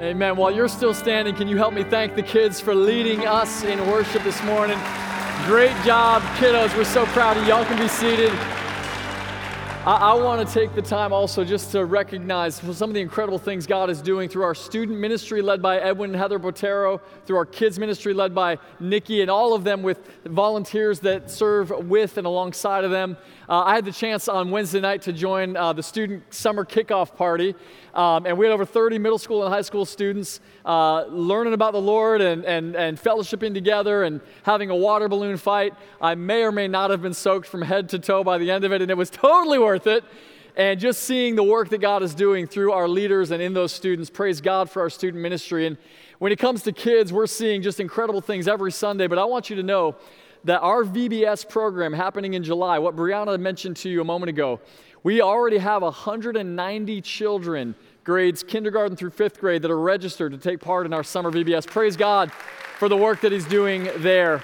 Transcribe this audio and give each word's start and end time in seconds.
Amen. 0.00 0.34
While 0.34 0.50
you're 0.50 0.66
still 0.66 0.94
standing, 0.94 1.34
can 1.34 1.46
you 1.46 1.58
help 1.58 1.74
me 1.74 1.84
thank 1.84 2.14
the 2.14 2.22
kids 2.22 2.58
for 2.58 2.74
leading 2.74 3.26
us 3.26 3.64
in 3.64 3.78
worship 3.86 4.22
this 4.22 4.42
morning? 4.44 4.78
Great 5.44 5.76
job, 5.84 6.22
kiddos. 6.38 6.74
We're 6.74 6.84
so 6.84 7.04
proud 7.06 7.36
of 7.36 7.42
you. 7.42 7.50
Y'all 7.50 7.66
can 7.66 7.78
be 7.78 7.86
seated. 7.86 8.32
I, 9.84 10.12
I 10.12 10.14
want 10.14 10.46
to 10.46 10.54
take 10.54 10.74
the 10.74 10.80
time 10.80 11.12
also 11.12 11.44
just 11.44 11.72
to 11.72 11.84
recognize 11.84 12.54
some 12.54 12.88
of 12.88 12.94
the 12.94 13.00
incredible 13.00 13.38
things 13.38 13.66
God 13.66 13.90
is 13.90 14.00
doing 14.00 14.30
through 14.30 14.44
our 14.44 14.54
student 14.54 14.98
ministry 14.98 15.42
led 15.42 15.60
by 15.60 15.78
Edwin 15.78 16.10
and 16.12 16.18
Heather 16.18 16.38
Botero, 16.38 17.00
through 17.26 17.36
our 17.36 17.44
kids 17.44 17.78
ministry 17.78 18.14
led 18.14 18.34
by 18.34 18.56
Nikki, 18.78 19.20
and 19.20 19.30
all 19.30 19.52
of 19.52 19.64
them 19.64 19.82
with 19.82 19.98
volunteers 20.24 21.00
that 21.00 21.30
serve 21.30 21.70
with 21.70 22.16
and 22.16 22.26
alongside 22.26 22.84
of 22.84 22.90
them. 22.90 23.18
Uh, 23.50 23.64
I 23.64 23.74
had 23.74 23.84
the 23.84 23.90
chance 23.90 24.28
on 24.28 24.52
Wednesday 24.52 24.78
night 24.78 25.02
to 25.02 25.12
join 25.12 25.56
uh, 25.56 25.72
the 25.72 25.82
student 25.82 26.32
summer 26.32 26.64
kickoff 26.64 27.16
party. 27.16 27.56
Um, 27.94 28.24
and 28.24 28.38
we 28.38 28.46
had 28.46 28.52
over 28.52 28.64
30 28.64 29.00
middle 29.00 29.18
school 29.18 29.42
and 29.42 29.52
high 29.52 29.62
school 29.62 29.84
students 29.84 30.38
uh, 30.64 31.06
learning 31.06 31.52
about 31.52 31.72
the 31.72 31.80
Lord 31.80 32.20
and, 32.20 32.44
and, 32.44 32.76
and 32.76 32.96
fellowshipping 32.96 33.52
together 33.52 34.04
and 34.04 34.20
having 34.44 34.70
a 34.70 34.76
water 34.76 35.08
balloon 35.08 35.36
fight. 35.36 35.74
I 36.00 36.14
may 36.14 36.44
or 36.44 36.52
may 36.52 36.68
not 36.68 36.90
have 36.90 37.02
been 37.02 37.12
soaked 37.12 37.48
from 37.48 37.62
head 37.62 37.88
to 37.88 37.98
toe 37.98 38.22
by 38.22 38.38
the 38.38 38.52
end 38.52 38.62
of 38.62 38.70
it, 38.70 38.82
and 38.82 38.90
it 38.90 38.96
was 38.96 39.10
totally 39.10 39.58
worth 39.58 39.88
it. 39.88 40.04
And 40.54 40.78
just 40.78 41.02
seeing 41.02 41.34
the 41.34 41.42
work 41.42 41.70
that 41.70 41.78
God 41.78 42.04
is 42.04 42.14
doing 42.14 42.46
through 42.46 42.70
our 42.70 42.86
leaders 42.86 43.32
and 43.32 43.42
in 43.42 43.52
those 43.52 43.72
students, 43.72 44.10
praise 44.10 44.40
God 44.40 44.70
for 44.70 44.80
our 44.80 44.90
student 44.90 45.20
ministry. 45.20 45.66
And 45.66 45.76
when 46.20 46.30
it 46.30 46.38
comes 46.38 46.62
to 46.64 46.72
kids, 46.72 47.12
we're 47.12 47.26
seeing 47.26 47.62
just 47.62 47.80
incredible 47.80 48.20
things 48.20 48.46
every 48.46 48.70
Sunday. 48.70 49.08
But 49.08 49.18
I 49.18 49.24
want 49.24 49.50
you 49.50 49.56
to 49.56 49.62
know 49.64 49.96
that 50.44 50.60
our 50.60 50.84
VBS 50.84 51.48
program 51.48 51.92
happening 51.92 52.34
in 52.34 52.42
July, 52.42 52.78
what 52.78 52.96
Brianna 52.96 53.38
mentioned 53.38 53.76
to 53.78 53.90
you 53.90 54.00
a 54.00 54.04
moment 54.04 54.30
ago, 54.30 54.60
we 55.02 55.20
already 55.20 55.58
have 55.58 55.82
190 55.82 57.00
children, 57.00 57.74
grades 58.04 58.42
kindergarten 58.42 58.96
through 58.96 59.10
fifth 59.10 59.40
grade, 59.40 59.62
that 59.62 59.70
are 59.70 59.80
registered 59.80 60.32
to 60.32 60.38
take 60.38 60.60
part 60.60 60.86
in 60.86 60.92
our 60.92 61.02
summer 61.02 61.30
VBS. 61.30 61.66
Praise 61.66 61.96
God 61.96 62.30
for 62.78 62.88
the 62.88 62.96
work 62.96 63.20
that 63.22 63.32
He's 63.32 63.46
doing 63.46 63.88
there. 63.98 64.42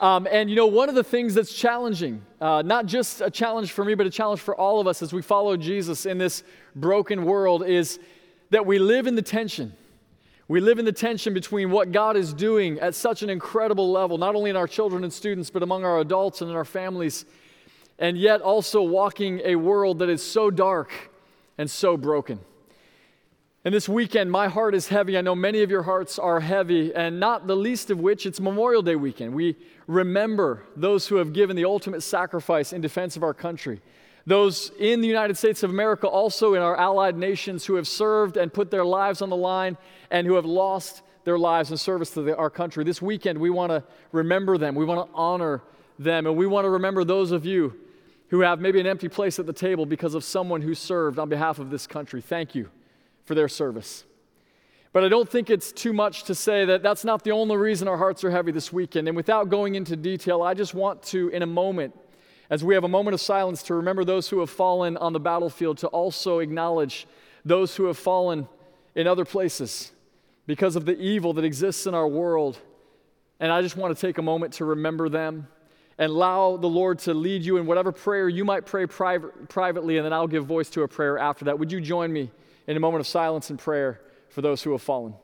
Um, 0.00 0.26
and 0.28 0.50
you 0.50 0.56
know, 0.56 0.66
one 0.66 0.88
of 0.88 0.96
the 0.96 1.04
things 1.04 1.32
that's 1.34 1.54
challenging, 1.54 2.22
uh, 2.40 2.62
not 2.62 2.86
just 2.86 3.20
a 3.20 3.30
challenge 3.30 3.70
for 3.70 3.84
me, 3.84 3.94
but 3.94 4.04
a 4.04 4.10
challenge 4.10 4.40
for 4.40 4.56
all 4.56 4.80
of 4.80 4.88
us 4.88 5.00
as 5.00 5.12
we 5.12 5.22
follow 5.22 5.56
Jesus 5.56 6.06
in 6.06 6.18
this 6.18 6.42
broken 6.74 7.24
world, 7.24 7.64
is 7.64 8.00
that 8.50 8.66
we 8.66 8.80
live 8.80 9.06
in 9.06 9.14
the 9.14 9.22
tension. 9.22 9.72
We 10.48 10.60
live 10.60 10.78
in 10.78 10.84
the 10.84 10.92
tension 10.92 11.34
between 11.34 11.70
what 11.70 11.92
God 11.92 12.16
is 12.16 12.32
doing 12.32 12.80
at 12.80 12.94
such 12.94 13.22
an 13.22 13.30
incredible 13.30 13.90
level, 13.90 14.18
not 14.18 14.34
only 14.34 14.50
in 14.50 14.56
our 14.56 14.66
children 14.66 15.04
and 15.04 15.12
students, 15.12 15.50
but 15.50 15.62
among 15.62 15.84
our 15.84 16.00
adults 16.00 16.40
and 16.40 16.50
in 16.50 16.56
our 16.56 16.64
families, 16.64 17.24
and 17.98 18.18
yet 18.18 18.40
also 18.40 18.82
walking 18.82 19.40
a 19.44 19.54
world 19.54 20.00
that 20.00 20.08
is 20.08 20.22
so 20.22 20.50
dark 20.50 20.90
and 21.58 21.70
so 21.70 21.96
broken. 21.96 22.40
And 23.64 23.72
this 23.72 23.88
weekend, 23.88 24.32
my 24.32 24.48
heart 24.48 24.74
is 24.74 24.88
heavy. 24.88 25.16
I 25.16 25.20
know 25.20 25.36
many 25.36 25.62
of 25.62 25.70
your 25.70 25.84
hearts 25.84 26.18
are 26.18 26.40
heavy, 26.40 26.92
and 26.92 27.20
not 27.20 27.46
the 27.46 27.54
least 27.54 27.92
of 27.92 28.00
which, 28.00 28.26
it's 28.26 28.40
Memorial 28.40 28.82
Day 28.82 28.96
weekend. 28.96 29.34
We 29.34 29.56
remember 29.86 30.64
those 30.74 31.06
who 31.06 31.16
have 31.16 31.32
given 31.32 31.54
the 31.54 31.64
ultimate 31.64 32.02
sacrifice 32.02 32.72
in 32.72 32.80
defense 32.80 33.16
of 33.16 33.22
our 33.22 33.34
country. 33.34 33.80
Those 34.26 34.70
in 34.78 35.00
the 35.00 35.08
United 35.08 35.36
States 35.36 35.62
of 35.62 35.70
America, 35.70 36.06
also 36.06 36.54
in 36.54 36.62
our 36.62 36.76
allied 36.76 37.16
nations, 37.16 37.66
who 37.66 37.74
have 37.74 37.88
served 37.88 38.36
and 38.36 38.52
put 38.52 38.70
their 38.70 38.84
lives 38.84 39.20
on 39.20 39.30
the 39.30 39.36
line 39.36 39.76
and 40.10 40.26
who 40.26 40.34
have 40.34 40.44
lost 40.44 41.02
their 41.24 41.38
lives 41.38 41.70
in 41.70 41.76
service 41.76 42.10
to 42.10 42.22
the, 42.22 42.36
our 42.36 42.50
country. 42.50 42.84
This 42.84 43.02
weekend, 43.02 43.38
we 43.38 43.50
want 43.50 43.70
to 43.70 43.82
remember 44.12 44.58
them. 44.58 44.74
We 44.74 44.84
want 44.84 45.08
to 45.08 45.14
honor 45.16 45.62
them. 45.98 46.26
And 46.26 46.36
we 46.36 46.46
want 46.46 46.64
to 46.64 46.70
remember 46.70 47.04
those 47.04 47.32
of 47.32 47.44
you 47.44 47.78
who 48.28 48.40
have 48.40 48.60
maybe 48.60 48.80
an 48.80 48.86
empty 48.86 49.08
place 49.08 49.38
at 49.38 49.46
the 49.46 49.52
table 49.52 49.86
because 49.86 50.14
of 50.14 50.24
someone 50.24 50.62
who 50.62 50.74
served 50.74 51.18
on 51.18 51.28
behalf 51.28 51.58
of 51.58 51.70
this 51.70 51.86
country. 51.86 52.20
Thank 52.20 52.54
you 52.54 52.70
for 53.24 53.34
their 53.34 53.48
service. 53.48 54.04
But 54.92 55.04
I 55.04 55.08
don't 55.08 55.28
think 55.28 55.48
it's 55.48 55.72
too 55.72 55.92
much 55.92 56.24
to 56.24 56.34
say 56.34 56.64
that 56.66 56.82
that's 56.82 57.04
not 57.04 57.24
the 57.24 57.32
only 57.32 57.56
reason 57.56 57.88
our 57.88 57.96
hearts 57.96 58.24
are 58.24 58.30
heavy 58.30 58.52
this 58.52 58.72
weekend. 58.72 59.08
And 59.08 59.16
without 59.16 59.48
going 59.48 59.74
into 59.74 59.96
detail, 59.96 60.42
I 60.42 60.54
just 60.54 60.74
want 60.74 61.02
to, 61.04 61.28
in 61.28 61.42
a 61.42 61.46
moment, 61.46 61.94
as 62.50 62.62
we 62.62 62.74
have 62.74 62.84
a 62.84 62.88
moment 62.88 63.14
of 63.14 63.20
silence 63.20 63.62
to 63.64 63.74
remember 63.74 64.04
those 64.04 64.28
who 64.28 64.40
have 64.40 64.50
fallen 64.50 64.96
on 64.96 65.12
the 65.12 65.20
battlefield, 65.20 65.78
to 65.78 65.88
also 65.88 66.38
acknowledge 66.38 67.06
those 67.44 67.76
who 67.76 67.86
have 67.86 67.98
fallen 67.98 68.48
in 68.94 69.06
other 69.06 69.24
places 69.24 69.92
because 70.46 70.76
of 70.76 70.84
the 70.84 70.98
evil 70.98 71.32
that 71.32 71.44
exists 71.44 71.86
in 71.86 71.94
our 71.94 72.08
world. 72.08 72.58
And 73.40 73.50
I 73.50 73.62
just 73.62 73.76
want 73.76 73.96
to 73.96 74.06
take 74.06 74.18
a 74.18 74.22
moment 74.22 74.54
to 74.54 74.64
remember 74.64 75.08
them 75.08 75.48
and 75.98 76.10
allow 76.10 76.56
the 76.56 76.68
Lord 76.68 76.98
to 77.00 77.14
lead 77.14 77.42
you 77.42 77.56
in 77.56 77.66
whatever 77.66 77.92
prayer 77.92 78.28
you 78.28 78.44
might 78.44 78.66
pray 78.66 78.86
private, 78.86 79.48
privately, 79.48 79.96
and 79.96 80.04
then 80.04 80.12
I'll 80.12 80.28
give 80.28 80.46
voice 80.46 80.70
to 80.70 80.82
a 80.82 80.88
prayer 80.88 81.18
after 81.18 81.44
that. 81.46 81.58
Would 81.58 81.72
you 81.72 81.80
join 81.80 82.12
me 82.12 82.30
in 82.66 82.76
a 82.76 82.80
moment 82.80 83.00
of 83.00 83.06
silence 83.06 83.50
and 83.50 83.58
prayer 83.58 84.00
for 84.28 84.42
those 84.42 84.62
who 84.62 84.72
have 84.72 84.82
fallen? 84.82 85.14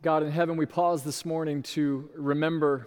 God 0.00 0.22
in 0.22 0.30
heaven, 0.30 0.56
we 0.56 0.64
pause 0.64 1.02
this 1.02 1.24
morning 1.24 1.60
to 1.64 2.08
remember 2.14 2.86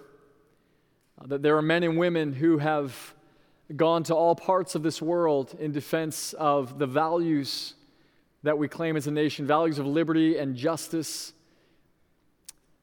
uh, 1.19 1.27
that 1.27 1.41
there 1.41 1.57
are 1.57 1.61
men 1.61 1.83
and 1.83 1.97
women 1.97 2.31
who 2.31 2.57
have 2.59 3.13
gone 3.75 4.03
to 4.03 4.15
all 4.15 4.33
parts 4.33 4.75
of 4.75 4.83
this 4.83 5.01
world 5.01 5.53
in 5.59 5.73
defense 5.73 6.31
of 6.31 6.79
the 6.79 6.87
values 6.87 7.73
that 8.43 8.57
we 8.57 8.69
claim 8.69 8.95
as 8.95 9.07
a 9.07 9.11
nation 9.11 9.45
values 9.45 9.77
of 9.77 9.85
liberty 9.85 10.37
and 10.37 10.55
justice. 10.55 11.33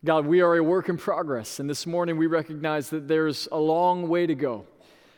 God, 0.05 0.27
we 0.27 0.43
are 0.43 0.57
a 0.57 0.63
work 0.63 0.91
in 0.91 0.99
progress, 0.99 1.59
and 1.59 1.69
this 1.69 1.87
morning 1.87 2.19
we 2.19 2.27
recognize 2.27 2.91
that 2.91 3.09
there's 3.09 3.49
a 3.51 3.59
long 3.59 4.09
way 4.11 4.27
to 4.27 4.35
go. 4.35 4.67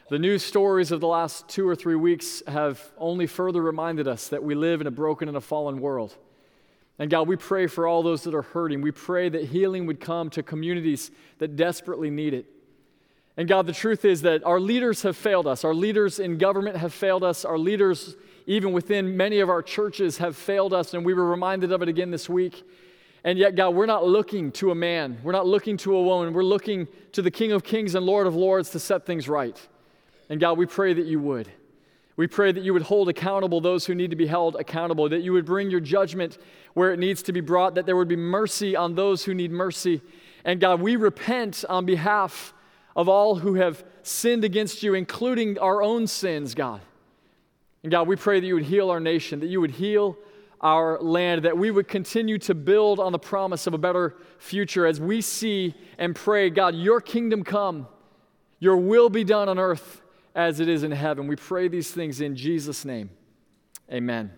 The 0.09 0.21
news 0.21 0.45
stories 0.45 0.93
of 0.93 1.01
the 1.01 1.09
last 1.09 1.49
two 1.49 1.69
or 1.69 1.75
three 1.75 1.97
weeks 1.97 2.45
have 2.47 2.81
only 2.97 3.27
further 3.27 3.61
reminded 3.61 4.07
us 4.07 4.29
that 4.29 4.45
we 4.45 4.55
live 4.55 4.81
in 4.81 4.87
a 4.87 4.93
broken 4.93 5.27
and 5.27 5.37
a 5.37 5.41
fallen 5.41 5.81
world. 5.81 6.17
And 7.01 7.11
God, 7.11 7.27
we 7.27 7.37
pray 7.37 7.67
for 7.67 7.87
all 7.87 8.03
those 8.03 8.25
that 8.25 8.35
are 8.35 8.43
hurting. 8.43 8.83
We 8.83 8.91
pray 8.91 9.31
that 9.31 9.45
healing 9.45 9.87
would 9.87 10.01
come 10.01 10.29
to 10.31 10.43
communities 10.43 11.11
that 11.39 11.57
desperately 11.57 12.11
need 12.11 12.35
it. 12.35 12.45
And 13.39 13.49
God, 13.49 13.67
the 13.67 13.73
truth 13.73 14.05
is 14.05 14.21
that 14.21 14.45
our 14.45 14.61
leaders 14.61 15.01
have 15.01 15.17
failed 15.17 15.47
us. 15.47 15.65
Our 15.65 15.73
leaders 15.73 16.21
in 16.21 16.37
government 16.37 16.77
have 16.77 16.93
failed 16.93 17.25
us. 17.25 17.47
Our 17.47 17.57
leaders, 17.57 18.17
even 18.47 18.73
within 18.73 19.17
many 19.17 19.41
of 19.41 19.49
our 19.49 19.63
churches, 19.63 20.19
have 20.19 20.37
failed 20.37 20.75
us. 20.75 20.93
And 20.93 21.03
we 21.03 21.15
were 21.15 21.25
reminded 21.25 21.73
of 21.73 21.81
it 21.81 21.89
again 21.89 22.11
this 22.11 22.29
week. 22.29 22.63
And 23.25 23.39
yet, 23.39 23.57
God, 23.57 23.71
we're 23.71 23.87
not 23.87 24.07
looking 24.07 24.53
to 24.53 24.71
a 24.71 24.75
man. 24.75 25.21
We're 25.23 25.33
not 25.33 25.47
looking 25.47 25.79
to 25.79 25.97
a 25.97 26.03
woman. 26.03 26.35
We're 26.35 26.43
looking 26.43 26.87
to 27.13 27.23
the 27.23 27.31
King 27.31 27.53
of 27.53 27.65
Kings 27.65 27.95
and 27.95 28.05
Lord 28.05 28.27
of 28.27 28.37
Lords 28.37 28.69
to 28.71 28.79
set 28.79 29.07
things 29.07 29.27
right. 29.27 29.59
And 30.29 30.39
God, 30.39 30.59
we 30.59 30.67
pray 30.67 30.93
that 30.93 31.07
you 31.07 31.19
would. 31.21 31.51
We 32.21 32.27
pray 32.27 32.53
that 32.53 32.63
you 32.63 32.75
would 32.75 32.83
hold 32.83 33.09
accountable 33.09 33.63
those 33.63 33.87
who 33.87 33.95
need 33.95 34.11
to 34.11 34.17
be 34.17 34.27
held 34.27 34.55
accountable, 34.57 35.09
that 35.09 35.23
you 35.23 35.33
would 35.33 35.47
bring 35.47 35.71
your 35.71 35.81
judgment 35.81 36.37
where 36.75 36.93
it 36.93 36.99
needs 36.99 37.23
to 37.23 37.33
be 37.33 37.41
brought, 37.41 37.77
that 37.77 37.87
there 37.87 37.97
would 37.97 38.09
be 38.09 38.17
mercy 38.17 38.77
on 38.77 38.95
those 38.95 39.25
who 39.25 39.33
need 39.33 39.51
mercy. 39.51 40.03
And 40.45 40.61
God, 40.61 40.83
we 40.83 40.97
repent 40.97 41.65
on 41.67 41.87
behalf 41.87 42.53
of 42.95 43.09
all 43.09 43.37
who 43.37 43.55
have 43.55 43.83
sinned 44.03 44.45
against 44.45 44.83
you, 44.83 44.93
including 44.93 45.59
our 45.61 45.83
own 45.83 46.07
sins, 46.07 46.55
God. 46.55 46.83
And 47.83 47.91
God, 47.91 48.07
we 48.07 48.17
pray 48.17 48.39
that 48.39 48.47
you 48.47 48.53
would 48.53 48.65
heal 48.65 48.91
our 48.91 49.01
nation, 49.01 49.41
that 49.41 49.47
you 49.47 49.63
would 49.63 49.71
heal 49.71 50.19
our 50.61 51.01
land, 51.01 51.47
that 51.47 51.57
we 51.57 51.71
would 51.71 51.89
continue 51.89 52.37
to 52.41 52.55
build 52.55 53.01
on 53.01 53.13
the 53.13 53.19
promise 53.19 53.67
of 53.67 53.73
a 53.73 53.79
better 53.79 54.19
future 54.37 54.85
as 54.85 55.01
we 55.01 55.23
see 55.23 55.75
and 55.97 56.15
pray, 56.15 56.51
God, 56.51 56.75
your 56.75 57.01
kingdom 57.01 57.45
come, 57.45 57.89
your 58.59 58.77
will 58.77 59.09
be 59.09 59.25
done 59.25 59.49
on 59.49 59.59
earth 59.59 60.00
as 60.35 60.61
it 60.61 60.69
is 60.69 60.83
in 60.83 60.93
heaven. 60.93 61.27
We 61.27 61.37
pray 61.37 61.69
these 61.69 61.91
things 61.91 62.21
in 62.21 62.37
Jesus' 62.37 62.85
name. 62.85 63.11
Amen. 63.91 64.33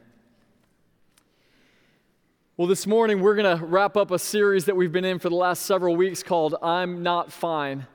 Well, 2.56 2.68
this 2.68 2.86
morning 2.86 3.20
we're 3.20 3.34
going 3.34 3.58
to 3.58 3.64
wrap 3.64 3.96
up 3.96 4.10
a 4.10 4.18
series 4.18 4.66
that 4.66 4.76
we've 4.76 4.92
been 4.92 5.04
in 5.04 5.18
for 5.18 5.28
the 5.28 5.34
last 5.34 5.62
several 5.62 5.96
weeks 5.96 6.22
called 6.22 6.54
I'm 6.62 7.02
Not 7.02 7.32
Fine. 7.32 7.86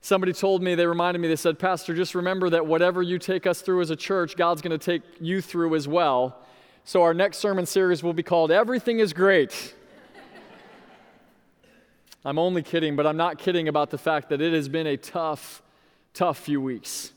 Somebody 0.00 0.32
told 0.32 0.62
me, 0.62 0.74
they 0.74 0.86
reminded 0.86 1.20
me, 1.20 1.28
they 1.28 1.36
said, 1.36 1.58
Pastor, 1.58 1.94
just 1.94 2.14
remember 2.14 2.48
that 2.50 2.66
whatever 2.66 3.02
you 3.02 3.18
take 3.18 3.46
us 3.46 3.60
through 3.60 3.80
as 3.80 3.90
a 3.90 3.96
church, 3.96 4.36
God's 4.36 4.62
going 4.62 4.78
to 4.78 4.84
take 4.84 5.02
you 5.20 5.40
through 5.40 5.74
as 5.74 5.88
well. 5.88 6.38
So 6.84 7.02
our 7.02 7.12
next 7.12 7.38
sermon 7.38 7.66
series 7.66 8.02
will 8.02 8.12
be 8.12 8.22
called 8.22 8.50
Everything 8.50 9.00
is 9.00 9.12
Great. 9.12 9.74
I'm 12.24 12.38
only 12.38 12.62
kidding, 12.62 12.94
but 12.94 13.06
I'm 13.06 13.16
not 13.16 13.38
kidding 13.38 13.68
about 13.68 13.90
the 13.90 13.98
fact 13.98 14.28
that 14.28 14.40
it 14.40 14.52
has 14.52 14.68
been 14.68 14.86
a 14.86 14.96
tough, 14.96 15.62
tough 16.14 16.38
few 16.38 16.60
weeks. 16.60 17.12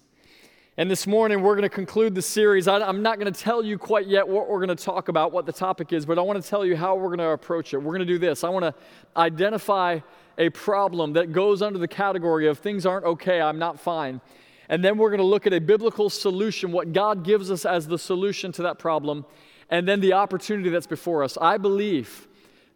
And 0.81 0.89
this 0.89 1.06
morning, 1.06 1.44
we're 1.44 1.54
going 1.54 1.62
to 1.62 1.69
conclude 1.69 2.16
the 2.16 2.24
series. 2.24 2.68
I'm 2.68 3.04
not 3.04 3.19
going 3.19 3.31
to 3.31 3.39
tell 3.39 3.63
you 3.63 3.78
quite 3.78 4.07
yet 4.07 4.28
what 4.28 4.50
we're 4.50 4.66
going 4.66 4.75
to 4.75 4.83
talk 4.83 5.10
about, 5.10 5.31
what 5.31 5.45
the 5.45 5.54
topic 5.54 5.94
is, 5.94 6.07
but 6.07 6.18
I 6.18 6.24
want 6.24 6.42
to 6.42 6.50
tell 6.50 6.66
you 6.66 6.75
how 6.75 6.95
we're 6.95 7.10
going 7.10 7.19
to 7.19 7.30
approach 7.30 7.75
it. 7.75 7.78
We're 7.78 7.92
going 7.92 8.00
to 8.00 8.06
do 8.12 8.18
this. 8.18 8.44
I 8.44 8.50
want 8.50 8.66
to 8.66 8.74
identify 9.16 10.00
a 10.39 10.50
problem 10.50 11.13
that 11.13 11.33
goes 11.33 11.62
under 11.62 11.78
the 11.78 11.88
category 11.88 12.48
of 12.48 12.57
things 12.57 12.88
aren't 12.88 13.06
okay, 13.06 13.39
I'm 13.39 13.60
not 13.60 13.80
fine. 13.80 14.22
And 14.69 14.83
then 14.83 14.98
we're 14.98 15.12
going 15.12 15.19
to 15.19 15.24
look 15.24 15.45
at 15.45 15.54
a 15.54 15.62
biblical 15.62 16.10
solution, 16.10 16.72
what 16.72 16.94
God 16.94 17.24
gives 17.24 17.51
us 17.51 17.63
as 17.63 17.88
the 17.88 18.00
solution 18.00 18.51
to 18.54 18.63
that 18.63 18.80
problem, 18.80 19.24
and 19.69 19.88
then 19.88 20.00
the 20.00 20.13
opportunity 20.13 20.72
that's 20.72 20.88
before 20.88 21.24
us. 21.24 21.38
I 21.39 21.60
believe 21.60 22.28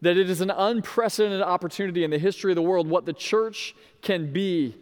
that 0.03 0.15
it 0.15 0.29
is 0.29 0.41
an 0.41 0.51
unprecedented 0.51 1.41
opportunity 1.41 2.03
in 2.03 2.11
the 2.11 2.19
history 2.19 2.51
of 2.51 2.55
the 2.55 2.61
world 2.61 2.87
what 2.87 3.07
the 3.07 3.13
church 3.13 3.73
can 4.03 4.31
be 4.31 4.75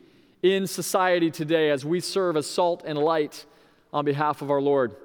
in 0.43 0.67
society 0.67 1.31
today 1.31 1.71
as 1.71 1.83
we 1.83 2.01
serve 2.01 2.37
as 2.37 2.45
salt 2.45 2.83
and 2.85 2.99
light 2.99 3.45
on 3.91 4.05
behalf 4.05 4.41
of 4.41 4.51
our 4.51 4.61
Lord. 4.61 4.95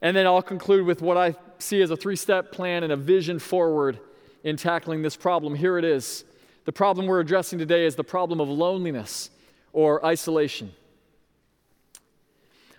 And 0.00 0.16
then 0.16 0.26
I'll 0.26 0.42
conclude 0.42 0.86
with 0.86 1.02
what 1.02 1.16
I 1.16 1.36
see 1.58 1.82
as 1.82 1.90
a 1.90 1.96
three 1.96 2.16
step 2.16 2.50
plan 2.50 2.82
and 2.82 2.92
a 2.92 2.96
vision 2.96 3.38
forward 3.38 4.00
in 4.42 4.56
tackling 4.56 5.02
this 5.02 5.16
problem. 5.16 5.54
Here 5.54 5.78
it 5.78 5.84
is. 5.84 6.24
The 6.64 6.72
problem 6.72 7.06
we're 7.06 7.20
addressing 7.20 7.58
today 7.58 7.84
is 7.84 7.96
the 7.96 8.04
problem 8.04 8.40
of 8.40 8.48
loneliness 8.48 9.30
or 9.72 10.04
isolation. 10.04 10.72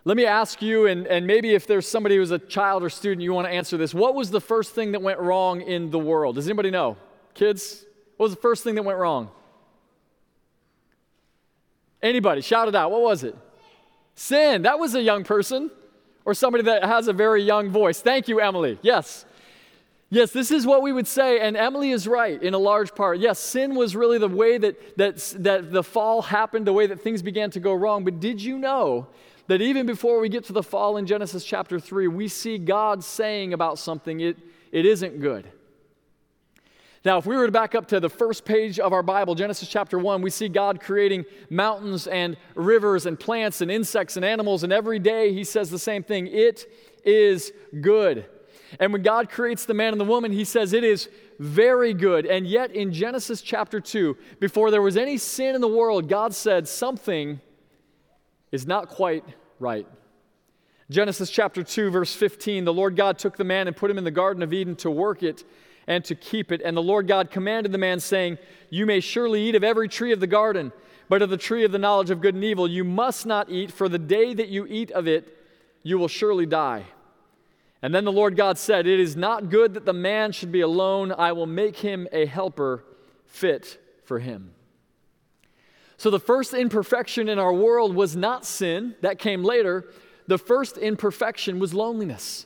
Let 0.06 0.16
me 0.16 0.26
ask 0.26 0.62
you, 0.62 0.88
and, 0.88 1.06
and 1.08 1.28
maybe 1.28 1.54
if 1.54 1.68
there's 1.68 1.88
somebody 1.88 2.16
who's 2.16 2.32
a 2.32 2.40
child 2.40 2.84
or 2.84 2.90
student, 2.90 3.22
you 3.22 3.34
want 3.34 3.48
to 3.48 3.54
answer 3.54 3.78
this. 3.78 3.94
What 3.94 4.16
was 4.16 4.32
the 4.32 4.42
first 4.42 4.74
thing 4.74 4.94
that 4.94 5.02
went 5.02 5.20
wrong 5.20 5.62
in 5.62 5.92
the 5.92 6.00
world? 6.00 6.36
Does 6.36 6.48
anybody 6.48 6.72
know? 6.72 6.98
Kids, 7.34 7.84
what 8.18 8.26
was 8.26 8.36
the 8.36 8.42
first 8.42 8.64
thing 8.64 8.76
that 8.76 8.84
went 8.84 8.98
wrong? 8.98 9.30
Anybody, 12.02 12.42
shout 12.42 12.68
it 12.68 12.76
out. 12.76 12.92
What 12.92 13.02
was 13.02 13.24
it? 13.24 13.36
Sin. 14.16 14.64
That 14.64 14.80
was 14.80 14.96
a 14.96 15.02
young 15.02 15.24
person 15.24 15.72
or 16.26 16.34
somebody 16.34 16.64
that 16.66 16.84
has 16.84 17.08
a 17.08 17.14
very 17.14 17.44
young 17.44 17.70
voice. 17.70 18.02
Thank 18.02 18.28
you, 18.28 18.40
Emily. 18.40 18.78
Yes. 18.82 19.26
Yes, 20.12 20.32
this 20.32 20.50
is 20.50 20.66
what 20.66 20.82
we 20.82 20.92
would 20.92 21.08
say, 21.08 21.40
and 21.40 21.56
Emily 21.56 21.92
is 21.92 22.08
right 22.08 22.42
in 22.42 22.56
a 22.56 22.58
large 22.58 22.96
part. 22.96 23.20
Yes, 23.20 23.38
sin 23.38 23.76
was 23.76 23.96
really 23.96 24.18
the 24.18 24.28
way 24.28 24.58
that, 24.58 24.98
that, 24.98 25.18
that 25.38 25.72
the 25.72 25.84
fall 25.84 26.24
happened, 26.24 26.66
the 26.66 26.74
way 26.74 26.88
that 26.88 27.00
things 27.02 27.22
began 27.22 27.52
to 27.52 27.60
go 27.60 27.76
wrong. 27.76 28.04
But 28.04 28.20
did 28.20 28.42
you 28.42 28.58
know 28.58 29.08
that 29.46 29.62
even 29.62 29.86
before 29.86 30.20
we 30.20 30.28
get 30.28 30.46
to 30.46 30.54
the 30.54 30.64
fall 30.64 30.98
in 30.98 31.06
Genesis 31.06 31.44
chapter 31.44 31.80
3, 31.80 32.08
we 32.08 32.28
see 32.28 32.58
God 32.58 33.04
saying 33.04 33.54
about 33.54 33.78
something, 33.78 34.20
it, 34.20 34.38
it 34.72 34.84
isn't 34.84 35.20
good? 35.20 35.48
Now, 37.06 37.18
if 37.18 37.26
we 37.26 37.38
were 37.38 37.46
to 37.46 37.52
back 37.52 37.76
up 37.76 37.88
to 37.88 38.02
the 38.02 38.10
first 38.10 38.44
page 38.44 38.78
of 38.78 38.92
our 38.92 39.04
Bible, 39.04 39.34
Genesis 39.34 39.70
chapter 39.70 39.98
1, 39.98 40.22
we 40.22 40.30
see 40.30 40.50
God 40.50 40.82
creating 40.82 41.24
mountains 41.50 42.08
and 42.08 42.36
rivers 42.56 43.06
and 43.06 43.18
plants 43.18 43.62
and 43.62 43.72
insects 43.72 44.18
and 44.18 44.26
animals, 44.26 44.64
and 44.64 44.74
every 44.74 45.00
day 45.00 45.34
he 45.34 45.46
says 45.46 45.70
the 45.70 45.80
same 45.80 46.04
thing 46.04 46.28
it 46.28 46.66
is 47.06 47.54
good. 47.80 48.26
And 48.82 48.92
when 48.92 49.02
God 49.02 49.30
creates 49.30 49.66
the 49.66 49.74
man 49.74 49.94
and 49.94 50.02
the 50.02 50.06
woman, 50.06 50.34
he 50.34 50.44
says 50.44 50.74
it 50.74 50.84
is 50.84 51.10
very 51.40 51.94
good. 51.94 52.26
And 52.26 52.46
yet, 52.46 52.72
in 52.72 52.92
Genesis 52.92 53.42
chapter 53.42 53.80
2, 53.80 54.18
before 54.42 54.70
there 54.70 54.82
was 54.82 54.98
any 54.98 55.18
sin 55.18 55.56
in 55.56 55.62
the 55.62 55.70
world, 55.70 56.10
God 56.10 56.36
said 56.36 56.68
something 56.68 57.40
is 58.52 58.68
not 58.68 58.90
quite 58.90 59.24
right. 59.58 59.88
Genesis 60.92 61.30
chapter 61.30 61.64
2, 61.64 61.92
verse 61.92 62.14
15 62.14 62.66
the 62.66 62.74
Lord 62.74 62.98
God 62.98 63.18
took 63.18 63.38
the 63.38 63.44
man 63.44 63.68
and 63.68 63.76
put 63.76 63.90
him 63.90 63.98
in 63.98 64.04
the 64.04 64.12
Garden 64.12 64.44
of 64.44 64.52
Eden 64.52 64.76
to 64.78 64.92
work 64.92 65.24
it 65.24 65.46
and 65.90 66.06
to 66.06 66.16
keep 66.16 66.52
it. 66.52 66.62
And 66.64 66.78
the 66.78 66.84
Lord 66.84 67.08
God 67.08 67.32
commanded 67.32 67.74
the 67.74 67.78
man, 67.80 68.00
saying, 68.00 68.38
You 68.70 68.86
may 68.86 69.02
surely 69.02 69.42
eat 69.50 69.56
of 69.56 69.64
every 69.64 69.90
tree 69.90 70.14
of 70.14 70.22
the 70.22 70.28
garden, 70.28 70.72
but 71.10 71.24
of 71.24 71.32
the 71.32 71.38
tree 71.38 71.66
of 71.66 71.72
the 71.72 71.80
knowledge 71.80 72.12
of 72.12 72.22
good 72.22 72.36
and 72.36 72.44
evil 72.44 72.68
you 72.68 72.84
must 72.84 73.26
not 73.26 73.50
eat, 73.50 73.72
for 73.72 73.90
the 73.90 74.00
day 74.00 74.34
that 74.36 74.48
you 74.48 74.68
eat 74.68 74.92
of 74.92 75.08
it, 75.08 75.36
you 75.82 75.98
will 75.98 76.08
surely 76.08 76.46
die. 76.46 76.86
And 77.82 77.96
then 77.96 78.06
the 78.06 78.12
Lord 78.12 78.36
God 78.36 78.58
said, 78.60 78.86
It 78.86 79.00
is 79.00 79.16
not 79.16 79.50
good 79.50 79.74
that 79.74 79.86
the 79.86 79.94
man 79.94 80.32
should 80.32 80.52
be 80.52 80.62
alone. 80.62 81.12
I 81.12 81.32
will 81.32 81.48
make 81.48 81.78
him 81.78 82.08
a 82.12 82.28
helper 82.28 82.84
fit 83.26 83.80
for 84.06 84.20
him. 84.20 84.52
So 85.98 86.12
the 86.12 86.20
first 86.20 86.54
imperfection 86.54 87.28
in 87.28 87.40
our 87.40 87.54
world 87.54 87.96
was 87.96 88.16
not 88.16 88.46
sin, 88.46 88.96
that 89.02 89.18
came 89.18 89.44
later. 89.44 89.92
The 90.28 90.38
first 90.38 90.78
imperfection 90.78 91.58
was 91.58 91.74
loneliness. 91.74 92.46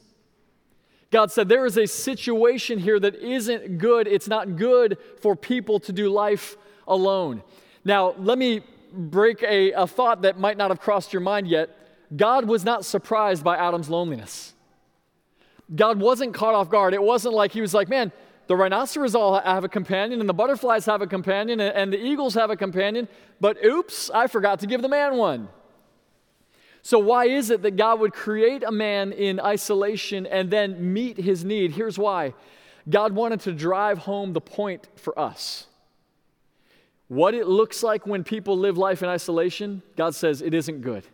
God 1.13 1.31
said, 1.31 1.47
There 1.47 1.67
is 1.67 1.77
a 1.77 1.85
situation 1.85 2.79
here 2.79 2.99
that 2.99 3.13
isn't 3.15 3.77
good. 3.77 4.07
It's 4.07 4.27
not 4.27 4.55
good 4.55 4.97
for 5.21 5.35
people 5.35 5.79
to 5.81 5.93
do 5.93 6.09
life 6.09 6.57
alone. 6.87 7.43
Now, 7.85 8.15
let 8.17 8.39
me 8.39 8.61
break 8.91 9.43
a, 9.43 9.73
a 9.73 9.85
thought 9.85 10.23
that 10.23 10.39
might 10.39 10.57
not 10.57 10.71
have 10.71 10.79
crossed 10.79 11.13
your 11.13 11.21
mind 11.21 11.47
yet. 11.47 11.69
God 12.15 12.45
was 12.45 12.65
not 12.65 12.83
surprised 12.83 13.43
by 13.43 13.57
Adam's 13.57 13.89
loneliness. 13.89 14.55
God 15.75 15.99
wasn't 15.99 16.33
caught 16.33 16.55
off 16.55 16.71
guard. 16.71 16.95
It 16.95 17.03
wasn't 17.03 17.35
like 17.35 17.51
he 17.51 17.61
was 17.61 17.75
like, 17.75 17.89
man, 17.89 18.11
the 18.47 18.55
rhinoceros 18.55 19.13
all 19.13 19.39
have 19.39 19.63
a 19.63 19.69
companion, 19.69 20.19
and 20.19 20.27
the 20.27 20.33
butterflies 20.33 20.85
have 20.87 21.03
a 21.03 21.07
companion, 21.07 21.59
and 21.59 21.93
the 21.93 22.03
eagles 22.03 22.33
have 22.33 22.49
a 22.49 22.57
companion, 22.57 23.07
but 23.39 23.63
oops, 23.63 24.09
I 24.09 24.25
forgot 24.25 24.59
to 24.61 24.67
give 24.67 24.81
the 24.81 24.89
man 24.89 25.15
one. 25.15 25.47
So, 26.85 26.99
why 26.99 27.25
is 27.27 27.49
it 27.49 27.61
that 27.61 27.77
God 27.77 28.01
would 28.01 28.13
create 28.13 28.61
a 28.61 28.71
man 28.71 29.13
in 29.13 29.39
isolation 29.39 30.25
and 30.25 30.51
then 30.51 30.93
meet 30.93 31.17
his 31.17 31.45
need? 31.45 31.71
Here's 31.71 31.97
why 31.97 32.33
God 32.89 33.13
wanted 33.13 33.39
to 33.41 33.53
drive 33.53 33.99
home 33.99 34.33
the 34.33 34.41
point 34.41 34.89
for 34.97 35.17
us. 35.17 35.67
What 37.07 37.33
it 37.33 37.47
looks 37.47 37.83
like 37.83 38.05
when 38.05 38.25
people 38.25 38.57
live 38.57 38.77
life 38.77 39.01
in 39.01 39.07
isolation, 39.07 39.81
God 39.95 40.13
says 40.13 40.41
it 40.41 40.53
isn't 40.53 40.81
good. 40.81 41.05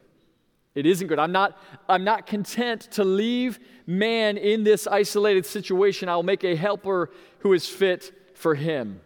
It 0.74 0.88
isn't 0.88 1.08
good. 1.08 1.20
I'm 1.20 1.32
not, 1.32 1.58
I'm 1.88 2.04
not 2.04 2.26
content 2.26 2.90
to 2.92 3.04
leave 3.04 3.60
man 3.86 4.38
in 4.38 4.64
this 4.64 4.88
isolated 4.88 5.46
situation. 5.46 6.10
I'll 6.10 6.24
make 6.24 6.44
a 6.44 6.56
helper 6.56 7.12
who 7.40 7.54
is 7.54 7.68
fit 7.68 8.32
for 8.34 8.56
him. 8.56 9.02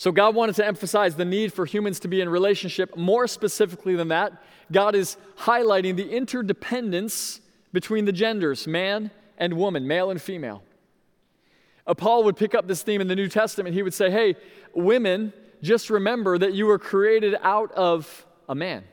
So, 0.00 0.10
God 0.10 0.34
wanted 0.34 0.54
to 0.54 0.66
emphasize 0.66 1.16
the 1.16 1.26
need 1.26 1.52
for 1.52 1.66
humans 1.66 2.00
to 2.00 2.08
be 2.08 2.22
in 2.22 2.30
relationship. 2.30 2.96
More 2.96 3.26
specifically 3.26 3.96
than 3.96 4.08
that, 4.08 4.32
God 4.72 4.94
is 4.94 5.18
highlighting 5.40 5.94
the 5.94 6.08
interdependence 6.08 7.42
between 7.70 8.06
the 8.06 8.12
genders, 8.12 8.66
man 8.66 9.10
and 9.36 9.58
woman, 9.58 9.86
male 9.86 10.10
and 10.10 10.18
female. 10.18 10.62
Uh, 11.86 11.92
Paul 11.92 12.24
would 12.24 12.38
pick 12.38 12.54
up 12.54 12.66
this 12.66 12.82
theme 12.82 13.02
in 13.02 13.08
the 13.08 13.14
New 13.14 13.28
Testament. 13.28 13.74
He 13.74 13.82
would 13.82 13.92
say, 13.92 14.10
Hey, 14.10 14.36
women, 14.72 15.34
just 15.60 15.90
remember 15.90 16.38
that 16.38 16.54
you 16.54 16.64
were 16.64 16.78
created 16.78 17.36
out 17.42 17.70
of 17.72 18.24
a 18.48 18.54
man. 18.54 18.84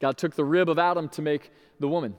God 0.00 0.16
took 0.16 0.34
the 0.34 0.46
rib 0.46 0.70
of 0.70 0.78
Adam 0.78 1.10
to 1.10 1.20
make 1.20 1.50
the 1.78 1.88
woman. 1.88 2.16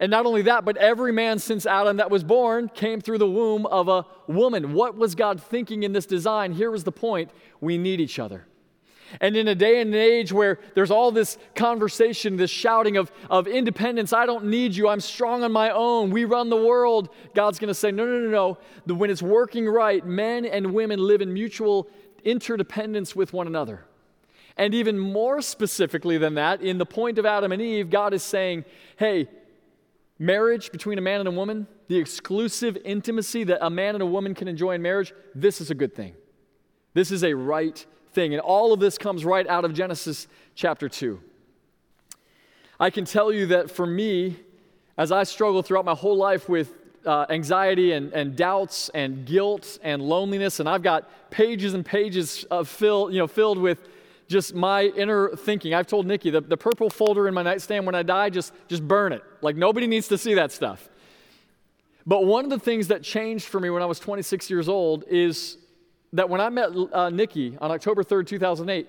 And 0.00 0.10
not 0.10 0.24
only 0.24 0.42
that, 0.42 0.64
but 0.64 0.78
every 0.78 1.12
man 1.12 1.38
since 1.38 1.66
Adam 1.66 1.98
that 1.98 2.10
was 2.10 2.24
born 2.24 2.70
came 2.70 3.02
through 3.02 3.18
the 3.18 3.30
womb 3.30 3.66
of 3.66 3.86
a 3.88 4.06
woman. 4.26 4.72
What 4.72 4.96
was 4.96 5.14
God 5.14 5.42
thinking 5.42 5.82
in 5.82 5.92
this 5.92 6.06
design? 6.06 6.52
Here 6.52 6.70
was 6.70 6.84
the 6.84 6.92
point 6.92 7.30
we 7.60 7.76
need 7.76 8.00
each 8.00 8.18
other. 8.18 8.46
And 9.20 9.36
in 9.36 9.48
a 9.48 9.54
day 9.54 9.80
and 9.80 9.92
an 9.92 10.00
age 10.00 10.32
where 10.32 10.58
there's 10.74 10.90
all 10.90 11.10
this 11.10 11.36
conversation, 11.54 12.36
this 12.36 12.50
shouting 12.50 12.96
of, 12.96 13.10
of 13.28 13.46
independence, 13.46 14.12
I 14.12 14.24
don't 14.24 14.46
need 14.46 14.74
you, 14.74 14.88
I'm 14.88 15.00
strong 15.00 15.42
on 15.42 15.52
my 15.52 15.70
own, 15.70 16.10
we 16.10 16.24
run 16.24 16.48
the 16.48 16.56
world, 16.56 17.10
God's 17.34 17.58
going 17.58 17.68
to 17.68 17.74
say, 17.74 17.90
no, 17.90 18.06
no, 18.06 18.20
no, 18.20 18.58
no. 18.86 18.94
When 18.94 19.10
it's 19.10 19.22
working 19.22 19.68
right, 19.68 20.06
men 20.06 20.44
and 20.44 20.72
women 20.72 21.00
live 21.00 21.20
in 21.20 21.34
mutual 21.34 21.88
interdependence 22.24 23.16
with 23.16 23.32
one 23.32 23.48
another. 23.48 23.84
And 24.56 24.74
even 24.74 24.98
more 24.98 25.42
specifically 25.42 26.16
than 26.18 26.34
that, 26.34 26.60
in 26.60 26.78
the 26.78 26.86
point 26.86 27.18
of 27.18 27.26
Adam 27.26 27.50
and 27.50 27.60
Eve, 27.60 27.90
God 27.90 28.14
is 28.14 28.22
saying, 28.22 28.64
hey, 28.96 29.28
marriage 30.20 30.70
between 30.70 30.98
a 30.98 31.00
man 31.00 31.18
and 31.18 31.28
a 31.28 31.32
woman, 31.32 31.66
the 31.88 31.96
exclusive 31.96 32.76
intimacy 32.84 33.42
that 33.44 33.64
a 33.64 33.70
man 33.70 33.96
and 33.96 34.02
a 34.02 34.06
woman 34.06 34.34
can 34.34 34.46
enjoy 34.46 34.72
in 34.72 34.82
marriage, 34.82 35.12
this 35.34 35.60
is 35.60 35.70
a 35.70 35.74
good 35.74 35.94
thing. 35.94 36.14
This 36.92 37.10
is 37.10 37.24
a 37.24 37.34
right 37.34 37.84
thing. 38.12 38.34
And 38.34 38.40
all 38.40 38.72
of 38.72 38.80
this 38.80 38.98
comes 38.98 39.24
right 39.24 39.46
out 39.48 39.64
of 39.64 39.72
Genesis 39.72 40.28
chapter 40.54 40.88
2. 40.88 41.20
I 42.78 42.90
can 42.90 43.06
tell 43.06 43.32
you 43.32 43.46
that 43.46 43.70
for 43.70 43.86
me, 43.86 44.36
as 44.98 45.10
I 45.10 45.22
struggle 45.22 45.62
throughout 45.62 45.86
my 45.86 45.94
whole 45.94 46.16
life 46.16 46.48
with 46.48 46.74
uh, 47.06 47.24
anxiety 47.30 47.92
and, 47.92 48.12
and 48.12 48.36
doubts 48.36 48.90
and 48.90 49.24
guilt 49.24 49.78
and 49.82 50.02
loneliness, 50.02 50.60
and 50.60 50.68
I've 50.68 50.82
got 50.82 51.30
pages 51.30 51.72
and 51.72 51.84
pages 51.84 52.44
of 52.50 52.68
fill, 52.68 53.10
you 53.10 53.18
know, 53.18 53.26
filled 53.26 53.56
with 53.56 53.88
just 54.30 54.54
my 54.54 54.84
inner 54.84 55.34
thinking. 55.34 55.74
I've 55.74 55.88
told 55.88 56.06
Nikki 56.06 56.30
the, 56.30 56.40
the 56.40 56.56
purple 56.56 56.88
folder 56.88 57.26
in 57.26 57.34
my 57.34 57.42
nightstand 57.42 57.84
when 57.84 57.96
I 57.96 58.04
die, 58.04 58.30
just, 58.30 58.52
just 58.68 58.86
burn 58.86 59.12
it. 59.12 59.22
Like 59.42 59.56
nobody 59.56 59.88
needs 59.88 60.06
to 60.08 60.16
see 60.16 60.34
that 60.34 60.52
stuff. 60.52 60.88
But 62.06 62.24
one 62.24 62.44
of 62.44 62.50
the 62.50 62.58
things 62.58 62.88
that 62.88 63.02
changed 63.02 63.46
for 63.46 63.58
me 63.58 63.70
when 63.70 63.82
I 63.82 63.86
was 63.86 63.98
26 63.98 64.48
years 64.48 64.68
old 64.68 65.04
is 65.08 65.58
that 66.12 66.28
when 66.28 66.40
I 66.40 66.48
met 66.48 66.70
uh, 66.92 67.10
Nikki 67.10 67.58
on 67.60 67.72
October 67.72 68.04
3rd, 68.04 68.28
2008, 68.28 68.88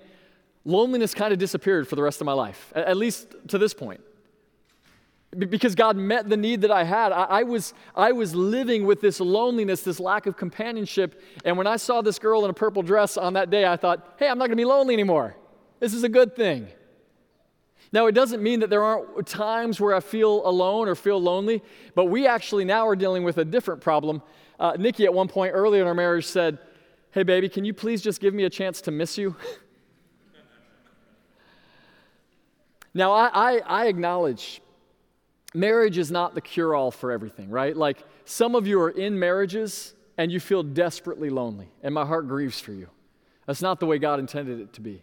loneliness 0.64 1.12
kind 1.12 1.32
of 1.32 1.40
disappeared 1.40 1.88
for 1.88 1.96
the 1.96 2.02
rest 2.02 2.20
of 2.20 2.24
my 2.24 2.32
life, 2.32 2.72
at 2.74 2.96
least 2.96 3.34
to 3.48 3.58
this 3.58 3.74
point. 3.74 4.00
Because 5.38 5.74
God 5.74 5.96
met 5.96 6.28
the 6.28 6.36
need 6.36 6.60
that 6.60 6.70
I 6.70 6.84
had. 6.84 7.10
I, 7.10 7.24
I, 7.24 7.42
was, 7.44 7.72
I 7.96 8.12
was 8.12 8.34
living 8.34 8.84
with 8.84 9.00
this 9.00 9.18
loneliness, 9.18 9.82
this 9.82 9.98
lack 9.98 10.26
of 10.26 10.36
companionship. 10.36 11.22
And 11.44 11.56
when 11.56 11.66
I 11.66 11.76
saw 11.76 12.02
this 12.02 12.18
girl 12.18 12.44
in 12.44 12.50
a 12.50 12.54
purple 12.54 12.82
dress 12.82 13.16
on 13.16 13.32
that 13.32 13.48
day, 13.48 13.64
I 13.64 13.76
thought, 13.76 14.16
hey, 14.18 14.28
I'm 14.28 14.36
not 14.36 14.48
going 14.48 14.58
to 14.58 14.60
be 14.60 14.66
lonely 14.66 14.92
anymore. 14.92 15.34
This 15.80 15.94
is 15.94 16.04
a 16.04 16.08
good 16.08 16.36
thing. 16.36 16.68
Now, 17.92 18.06
it 18.06 18.12
doesn't 18.12 18.42
mean 18.42 18.60
that 18.60 18.70
there 18.70 18.82
aren't 18.82 19.26
times 19.26 19.78
where 19.78 19.94
I 19.94 20.00
feel 20.00 20.46
alone 20.46 20.88
or 20.88 20.94
feel 20.94 21.20
lonely, 21.20 21.62
but 21.94 22.06
we 22.06 22.26
actually 22.26 22.64
now 22.64 22.88
are 22.88 22.96
dealing 22.96 23.22
with 23.22 23.36
a 23.36 23.44
different 23.44 23.82
problem. 23.82 24.22
Uh, 24.58 24.76
Nikki, 24.78 25.04
at 25.04 25.12
one 25.12 25.28
point 25.28 25.52
earlier 25.54 25.82
in 25.82 25.88
our 25.88 25.94
marriage, 25.94 26.26
said, 26.26 26.58
Hey, 27.10 27.22
baby, 27.22 27.50
can 27.50 27.66
you 27.66 27.74
please 27.74 28.00
just 28.00 28.22
give 28.22 28.32
me 28.32 28.44
a 28.44 28.50
chance 28.50 28.80
to 28.82 28.90
miss 28.90 29.18
you? 29.18 29.36
now, 32.94 33.12
I, 33.12 33.30
I, 33.34 33.58
I 33.58 33.86
acknowledge 33.88 34.61
marriage 35.54 35.98
is 35.98 36.10
not 36.10 36.34
the 36.34 36.40
cure 36.40 36.74
all 36.74 36.90
for 36.90 37.10
everything, 37.10 37.50
right? 37.50 37.76
Like 37.76 37.98
some 38.24 38.54
of 38.54 38.66
you 38.66 38.80
are 38.80 38.90
in 38.90 39.18
marriages 39.18 39.94
and 40.18 40.30
you 40.30 40.40
feel 40.40 40.62
desperately 40.62 41.30
lonely, 41.30 41.68
and 41.82 41.94
my 41.94 42.04
heart 42.04 42.28
grieves 42.28 42.60
for 42.60 42.72
you. 42.72 42.88
That's 43.46 43.62
not 43.62 43.80
the 43.80 43.86
way 43.86 43.98
God 43.98 44.20
intended 44.20 44.60
it 44.60 44.72
to 44.74 44.80
be. 44.80 45.02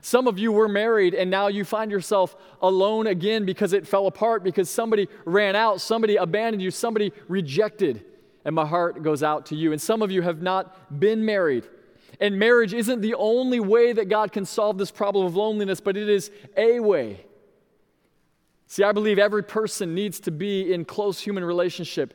Some 0.00 0.26
of 0.26 0.38
you 0.38 0.52
were 0.52 0.68
married 0.68 1.14
and 1.14 1.30
now 1.30 1.48
you 1.48 1.64
find 1.64 1.90
yourself 1.90 2.36
alone 2.62 3.06
again 3.06 3.44
because 3.44 3.72
it 3.72 3.86
fell 3.86 4.06
apart, 4.06 4.44
because 4.44 4.70
somebody 4.70 5.08
ran 5.24 5.56
out, 5.56 5.80
somebody 5.80 6.16
abandoned 6.16 6.62
you, 6.62 6.70
somebody 6.70 7.12
rejected 7.28 8.04
and 8.44 8.54
my 8.54 8.66
heart 8.66 9.02
goes 9.02 9.22
out 9.22 9.46
to 9.46 9.56
you. 9.56 9.72
And 9.72 9.80
some 9.80 10.00
of 10.00 10.10
you 10.10 10.22
have 10.22 10.40
not 10.40 10.98
been 11.00 11.24
married. 11.24 11.64
And 12.20 12.38
marriage 12.38 12.72
isn't 12.72 13.00
the 13.00 13.14
only 13.14 13.60
way 13.60 13.92
that 13.92 14.08
God 14.08 14.32
can 14.32 14.44
solve 14.44 14.78
this 14.78 14.90
problem 14.90 15.26
of 15.26 15.36
loneliness, 15.36 15.80
but 15.80 15.96
it 15.96 16.08
is 16.08 16.30
a 16.56 16.80
way. 16.80 17.24
See, 18.70 18.84
I 18.84 18.92
believe 18.92 19.18
every 19.18 19.42
person 19.42 19.94
needs 19.94 20.20
to 20.20 20.30
be 20.30 20.74
in 20.74 20.84
close 20.84 21.20
human 21.20 21.42
relationship. 21.42 22.14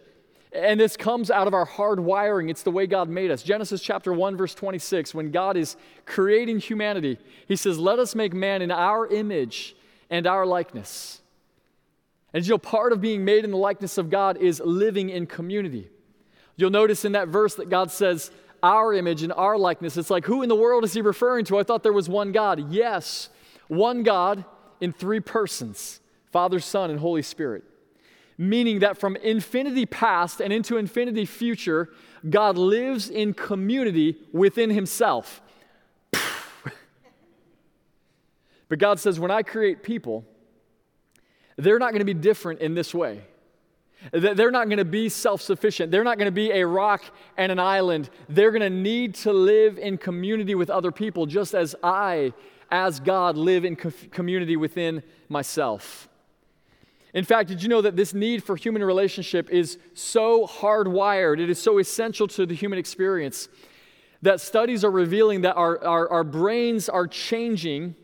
And 0.53 0.79
this 0.79 0.95
comes 0.95 1.31
out 1.31 1.47
of 1.47 1.55
our 1.55 1.65
hard 1.65 1.99
wiring. 1.99 2.49
It's 2.49 2.61
the 2.61 2.69
way 2.69 2.85
God 2.85 3.09
made 3.09 3.31
us. 3.31 3.41
Genesis 3.41 3.81
chapter 3.81 4.13
1, 4.13 4.37
verse 4.37 4.53
26, 4.53 5.15
when 5.15 5.31
God 5.31 5.57
is 5.57 5.75
creating 6.05 6.59
humanity, 6.59 7.17
He 7.47 7.55
says, 7.55 7.79
Let 7.79 7.97
us 7.97 8.13
make 8.13 8.33
man 8.33 8.61
in 8.61 8.69
our 8.69 9.07
image 9.07 9.75
and 10.11 10.27
our 10.27 10.45
likeness. 10.45 11.21
And 12.35 12.45
you 12.45 12.51
know, 12.51 12.59
part 12.59 12.93
of 12.93 13.01
being 13.01 13.25
made 13.25 13.45
in 13.45 13.51
the 13.51 13.57
likeness 13.57 13.97
of 13.97 14.11
God 14.11 14.37
is 14.37 14.61
living 14.63 15.09
in 15.09 15.25
community. 15.25 15.89
You'll 16.55 16.69
notice 16.69 17.03
in 17.03 17.13
that 17.13 17.29
verse 17.29 17.55
that 17.55 17.71
God 17.71 17.89
says, 17.89 18.29
our 18.61 18.93
image 18.93 19.23
and 19.23 19.33
our 19.33 19.57
likeness. 19.57 19.97
It's 19.97 20.11
like, 20.11 20.25
who 20.25 20.43
in 20.43 20.49
the 20.49 20.55
world 20.55 20.83
is 20.83 20.93
he 20.93 21.01
referring 21.01 21.45
to? 21.45 21.57
I 21.57 21.63
thought 21.63 21.83
there 21.83 21.91
was 21.91 22.07
one 22.07 22.31
God. 22.31 22.71
Yes, 22.71 23.29
one 23.67 24.03
God 24.03 24.45
in 24.79 24.93
three 24.93 25.19
persons 25.19 25.99
Father, 26.33 26.59
Son, 26.59 26.89
and 26.89 26.99
Holy 26.99 27.21
Spirit. 27.21 27.63
Meaning 28.37 28.79
that 28.79 28.97
from 28.97 29.15
infinity 29.17 29.85
past 29.85 30.41
and 30.41 30.51
into 30.51 30.75
infinity 30.75 31.25
future, 31.25 31.89
God 32.29 32.57
lives 32.57 33.09
in 33.09 33.33
community 33.33 34.17
within 34.33 34.71
himself. 34.71 35.41
but 36.11 36.73
God 38.79 38.99
says, 38.99 39.19
when 39.19 39.29
I 39.29 39.43
create 39.43 39.83
people, 39.83 40.25
they're 41.57 41.79
not 41.79 41.91
going 41.91 41.99
to 41.99 42.05
be 42.05 42.15
different 42.15 42.61
in 42.61 42.73
this 42.73 42.93
way. 42.93 43.21
They're 44.11 44.51
not 44.51 44.65
going 44.65 44.79
to 44.79 44.85
be 44.85 45.07
self 45.07 45.41
sufficient. 45.41 45.91
They're 45.91 46.03
not 46.03 46.17
going 46.17 46.25
to 46.25 46.31
be 46.31 46.51
a 46.51 46.67
rock 46.67 47.03
and 47.37 47.51
an 47.51 47.59
island. 47.59 48.09
They're 48.27 48.51
going 48.51 48.61
to 48.61 48.69
need 48.69 49.15
to 49.15 49.31
live 49.31 49.77
in 49.77 49.97
community 49.97 50.55
with 50.55 50.69
other 50.69 50.91
people, 50.91 51.25
just 51.25 51.53
as 51.53 51.73
I, 51.81 52.33
as 52.69 52.99
God, 52.99 53.37
live 53.37 53.63
in 53.63 53.77
co- 53.77 53.93
community 54.11 54.57
within 54.57 55.03
myself. 55.29 56.09
In 57.13 57.23
fact, 57.23 57.49
did 57.49 57.61
you 57.61 57.69
know 57.69 57.81
that 57.81 57.95
this 57.95 58.13
need 58.13 58.43
for 58.43 58.55
human 58.55 58.83
relationship 58.83 59.49
is 59.49 59.77
so 59.93 60.47
hardwired, 60.47 61.39
it 61.39 61.49
is 61.49 61.61
so 61.61 61.77
essential 61.77 62.27
to 62.29 62.45
the 62.45 62.55
human 62.55 62.79
experience, 62.79 63.49
that 64.23 64.41
studies 64.41 64.83
are 64.83 64.91
revealing 64.91 65.41
that 65.41 65.55
our, 65.55 65.83
our, 65.83 66.09
our 66.09 66.23
brains 66.23 66.89
are 66.89 67.07
changing 67.07 67.95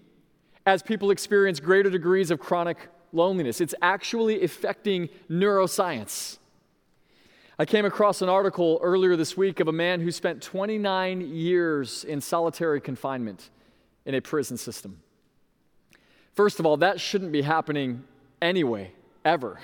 as 0.66 0.84
people 0.84 1.12
experience 1.12 1.60
greater 1.60 1.90
degrees 1.90 2.30
of 2.30 2.40
chronic 2.40 2.78
loneliness. 3.12 3.62
It's 3.62 3.74
actually 3.82 4.44
affecting 4.44 5.10
neuroscience. 5.30 6.38
I 7.58 7.66
came 7.66 7.86
across 7.86 8.22
an 8.22 8.30
article 8.30 8.80
earlier 8.82 9.16
this 9.16 9.36
week 9.36 9.60
of 9.60 9.68
a 9.68 9.72
man 9.72 10.00
who 10.00 10.12
spent 10.12 10.42
29 10.42 11.22
years 11.22 12.04
in 12.04 12.22
solitary 12.22 12.80
confinement 12.80 13.50
in 14.06 14.16
a 14.16 14.22
prison 14.22 14.58
system. 14.58 15.02
First 16.34 16.60
of 16.60 16.66
all, 16.66 16.78
that 16.78 17.02
shouldn't 17.02 17.32
be 17.32 17.42
happening 17.42 18.04
anyway, 18.42 18.92
ever. 19.26 19.60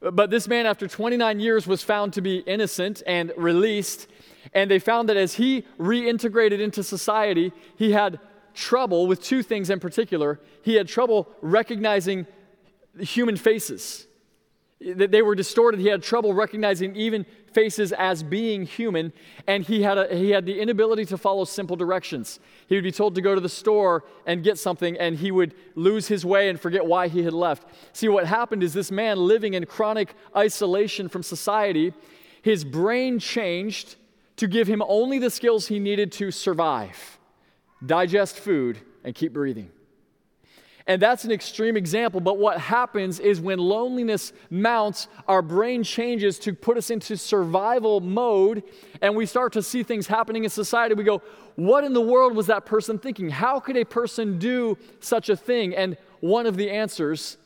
But 0.00 0.30
this 0.30 0.46
man, 0.46 0.66
after 0.66 0.86
29 0.86 1.40
years, 1.40 1.66
was 1.66 1.82
found 1.82 2.12
to 2.14 2.20
be 2.20 2.38
innocent 2.38 3.02
and 3.06 3.32
released. 3.36 4.08
And 4.52 4.70
they 4.70 4.78
found 4.78 5.08
that 5.08 5.16
as 5.16 5.34
he 5.34 5.64
reintegrated 5.78 6.60
into 6.60 6.82
society, 6.82 7.52
he 7.76 7.92
had 7.92 8.20
trouble 8.54 9.06
with 9.06 9.22
two 9.22 9.42
things 9.42 9.70
in 9.70 9.80
particular. 9.80 10.40
He 10.62 10.74
had 10.74 10.88
trouble 10.88 11.28
recognizing 11.40 12.26
human 12.98 13.36
faces. 13.36 14.06
They 14.78 15.22
were 15.22 15.34
distorted. 15.34 15.80
He 15.80 15.88
had 15.88 16.02
trouble 16.02 16.34
recognizing 16.34 16.94
even 16.96 17.24
faces 17.52 17.92
as 17.92 18.22
being 18.22 18.66
human, 18.66 19.12
and 19.46 19.64
he 19.64 19.82
had, 19.82 19.96
a, 19.96 20.14
he 20.14 20.30
had 20.30 20.44
the 20.44 20.60
inability 20.60 21.06
to 21.06 21.16
follow 21.16 21.44
simple 21.44 21.76
directions. 21.76 22.38
He 22.68 22.74
would 22.74 22.84
be 22.84 22.92
told 22.92 23.14
to 23.14 23.22
go 23.22 23.34
to 23.34 23.40
the 23.40 23.48
store 23.48 24.04
and 24.26 24.44
get 24.44 24.58
something, 24.58 24.98
and 24.98 25.16
he 25.16 25.30
would 25.30 25.54
lose 25.74 26.08
his 26.08 26.26
way 26.26 26.50
and 26.50 26.60
forget 26.60 26.84
why 26.84 27.08
he 27.08 27.22
had 27.22 27.32
left. 27.32 27.66
See, 27.94 28.08
what 28.08 28.26
happened 28.26 28.62
is 28.62 28.74
this 28.74 28.90
man 28.90 29.18
living 29.18 29.54
in 29.54 29.64
chronic 29.64 30.14
isolation 30.36 31.08
from 31.08 31.22
society, 31.22 31.94
his 32.42 32.62
brain 32.62 33.18
changed 33.18 33.96
to 34.36 34.46
give 34.46 34.68
him 34.68 34.82
only 34.86 35.18
the 35.18 35.30
skills 35.30 35.68
he 35.68 35.78
needed 35.78 36.12
to 36.12 36.30
survive 36.30 37.16
digest 37.84 38.38
food, 38.38 38.78
and 39.04 39.14
keep 39.14 39.32
breathing. 39.32 39.70
And 40.88 41.02
that's 41.02 41.24
an 41.24 41.32
extreme 41.32 41.76
example, 41.76 42.20
but 42.20 42.38
what 42.38 42.60
happens 42.60 43.18
is 43.18 43.40
when 43.40 43.58
loneliness 43.58 44.32
mounts, 44.50 45.08
our 45.26 45.42
brain 45.42 45.82
changes 45.82 46.38
to 46.40 46.54
put 46.54 46.76
us 46.76 46.90
into 46.90 47.16
survival 47.16 48.00
mode, 48.00 48.62
and 49.02 49.16
we 49.16 49.26
start 49.26 49.52
to 49.54 49.62
see 49.62 49.82
things 49.82 50.06
happening 50.06 50.44
in 50.44 50.50
society. 50.50 50.94
We 50.94 51.02
go, 51.02 51.22
What 51.56 51.82
in 51.82 51.92
the 51.92 52.00
world 52.00 52.36
was 52.36 52.46
that 52.46 52.66
person 52.66 53.00
thinking? 53.00 53.30
How 53.30 53.58
could 53.58 53.76
a 53.76 53.84
person 53.84 54.38
do 54.38 54.78
such 55.00 55.28
a 55.28 55.36
thing? 55.36 55.74
And 55.74 55.96
one 56.20 56.46
of 56.46 56.56
the 56.56 56.70
answers 56.70 57.36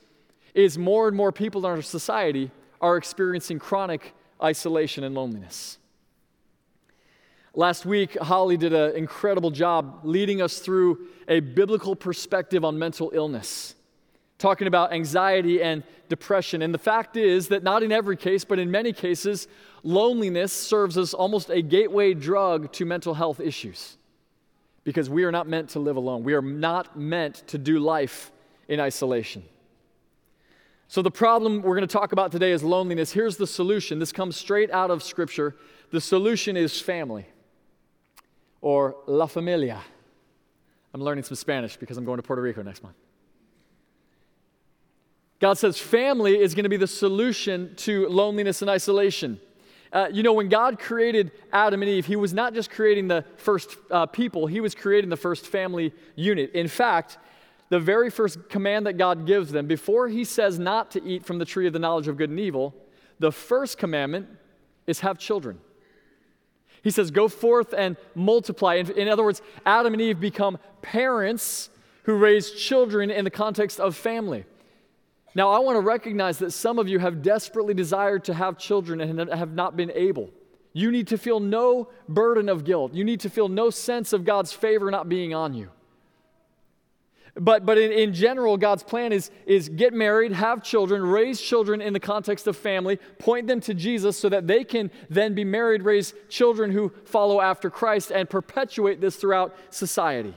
is 0.54 0.76
more 0.76 1.08
and 1.08 1.16
more 1.16 1.32
people 1.32 1.64
in 1.64 1.72
our 1.72 1.80
society 1.80 2.50
are 2.80 2.98
experiencing 2.98 3.58
chronic 3.58 4.12
isolation 4.42 5.02
and 5.02 5.14
loneliness. 5.14 5.78
Last 7.54 7.84
week, 7.84 8.16
Holly 8.18 8.56
did 8.56 8.72
an 8.72 8.94
incredible 8.94 9.50
job 9.50 10.00
leading 10.04 10.40
us 10.40 10.60
through 10.60 11.08
a 11.26 11.40
biblical 11.40 11.96
perspective 11.96 12.64
on 12.64 12.78
mental 12.78 13.10
illness, 13.12 13.74
talking 14.38 14.68
about 14.68 14.92
anxiety 14.92 15.60
and 15.60 15.82
depression. 16.08 16.62
And 16.62 16.72
the 16.72 16.78
fact 16.78 17.16
is 17.16 17.48
that 17.48 17.64
not 17.64 17.82
in 17.82 17.90
every 17.90 18.16
case, 18.16 18.44
but 18.44 18.60
in 18.60 18.70
many 18.70 18.92
cases, 18.92 19.48
loneliness 19.82 20.52
serves 20.52 20.96
as 20.96 21.12
almost 21.12 21.50
a 21.50 21.60
gateway 21.60 22.14
drug 22.14 22.72
to 22.74 22.84
mental 22.84 23.14
health 23.14 23.40
issues 23.40 23.96
because 24.84 25.10
we 25.10 25.24
are 25.24 25.32
not 25.32 25.48
meant 25.48 25.70
to 25.70 25.80
live 25.80 25.96
alone. 25.96 26.22
We 26.22 26.34
are 26.34 26.42
not 26.42 26.96
meant 26.96 27.46
to 27.48 27.58
do 27.58 27.80
life 27.80 28.30
in 28.68 28.78
isolation. 28.78 29.42
So, 30.86 31.02
the 31.02 31.10
problem 31.10 31.62
we're 31.62 31.76
going 31.76 31.86
to 31.86 31.92
talk 31.92 32.12
about 32.12 32.32
today 32.32 32.50
is 32.50 32.64
loneliness. 32.64 33.12
Here's 33.12 33.36
the 33.36 33.46
solution. 33.46 33.98
This 33.98 34.10
comes 34.10 34.36
straight 34.36 34.70
out 34.70 34.90
of 34.90 35.02
Scripture. 35.02 35.56
The 35.90 36.00
solution 36.00 36.56
is 36.56 36.80
family 36.80 37.26
or 38.60 38.96
La 39.06 39.26
Familia. 39.26 39.80
I'm 40.92 41.02
learning 41.02 41.24
some 41.24 41.36
Spanish 41.36 41.76
because 41.76 41.96
I'm 41.96 42.04
going 42.04 42.16
to 42.16 42.22
Puerto 42.22 42.42
Rico 42.42 42.62
next 42.62 42.82
month. 42.82 42.96
God 45.40 45.54
says 45.54 45.78
family 45.78 46.38
is 46.38 46.54
going 46.54 46.64
to 46.64 46.68
be 46.68 46.76
the 46.76 46.86
solution 46.86 47.74
to 47.76 48.06
loneliness 48.08 48.60
and 48.60 48.70
isolation. 48.70 49.40
Uh, 49.92 50.08
you 50.12 50.22
know, 50.22 50.34
when 50.34 50.48
God 50.48 50.78
created 50.78 51.32
Adam 51.52 51.82
and 51.82 51.90
Eve, 51.90 52.06
He 52.06 52.16
was 52.16 52.32
not 52.32 52.54
just 52.54 52.70
creating 52.70 53.08
the 53.08 53.24
first 53.36 53.76
uh, 53.90 54.06
people, 54.06 54.46
He 54.46 54.60
was 54.60 54.74
creating 54.74 55.10
the 55.10 55.16
first 55.16 55.46
family 55.46 55.92
unit. 56.14 56.52
In 56.52 56.68
fact, 56.68 57.18
the 57.70 57.80
very 57.80 58.10
first 58.10 58.48
command 58.48 58.86
that 58.86 58.94
God 58.94 59.26
gives 59.26 59.50
them, 59.50 59.66
before 59.66 60.08
He 60.08 60.24
says 60.24 60.58
not 60.58 60.90
to 60.92 61.02
eat 61.02 61.24
from 61.24 61.38
the 61.38 61.44
tree 61.44 61.66
of 61.66 61.72
the 61.72 61.78
knowledge 61.78 62.06
of 62.06 62.16
good 62.16 62.30
and 62.30 62.38
evil, 62.38 62.74
the 63.18 63.32
first 63.32 63.78
commandment 63.78 64.28
is 64.86 65.00
have 65.00 65.18
children. 65.18 65.58
He 66.82 66.90
says, 66.90 67.10
Go 67.10 67.28
forth 67.28 67.74
and 67.76 67.96
multiply. 68.14 68.74
In, 68.76 68.90
in, 68.92 69.08
other 69.08 69.24
words, 69.24 69.42
Adam 69.66 69.92
and 69.92 70.02
Eve 70.02 70.20
become 70.20 70.58
parents 70.82 71.70
who 72.04 72.14
raise 72.14 72.50
children 72.50 73.10
in 73.10 73.24
the 73.24 73.30
context 73.30 73.78
of 73.80 73.96
family. 73.96 74.44
Now, 75.34 75.50
I 75.50 75.60
want 75.60 75.76
to 75.76 75.80
recognize 75.80 76.38
that 76.38 76.50
some 76.50 76.78
of 76.78 76.88
you 76.88 76.98
have 76.98 77.22
desperately 77.22 77.74
desired 77.74 78.24
to 78.24 78.34
have 78.34 78.58
children 78.58 79.00
and 79.00 79.30
have 79.30 79.52
not 79.52 79.76
been 79.76 79.92
able. 79.94 80.30
You 80.72 80.90
need 80.90 81.08
to 81.08 81.18
feel 81.18 81.40
no 81.40 81.88
burden 82.08 82.48
of 82.48 82.64
guilt. 82.64 82.94
You 82.94 83.04
need 83.04 83.20
to 83.20 83.30
feel 83.30 83.48
no 83.48 83.70
sense 83.70 84.12
of 84.12 84.24
God's 84.24 84.52
favor 84.52 84.90
not 84.90 85.08
being 85.08 85.34
on 85.34 85.54
you. 85.54 85.70
But, 87.40 87.64
but 87.64 87.78
in, 87.78 87.90
in 87.90 88.12
general, 88.12 88.58
God's 88.58 88.82
plan 88.82 89.14
is, 89.14 89.30
is 89.46 89.70
get 89.70 89.94
married, 89.94 90.32
have 90.32 90.62
children, 90.62 91.02
raise 91.02 91.40
children 91.40 91.80
in 91.80 91.94
the 91.94 92.00
context 92.00 92.46
of 92.46 92.54
family, 92.54 92.98
point 93.18 93.46
them 93.46 93.62
to 93.62 93.72
Jesus 93.72 94.18
so 94.18 94.28
that 94.28 94.46
they 94.46 94.62
can 94.62 94.90
then 95.08 95.34
be 95.34 95.42
married, 95.42 95.82
raise 95.82 96.12
children 96.28 96.70
who 96.70 96.92
follow 97.06 97.40
after 97.40 97.70
Christ, 97.70 98.12
and 98.12 98.28
perpetuate 98.28 99.00
this 99.00 99.16
throughout 99.16 99.56
society. 99.70 100.34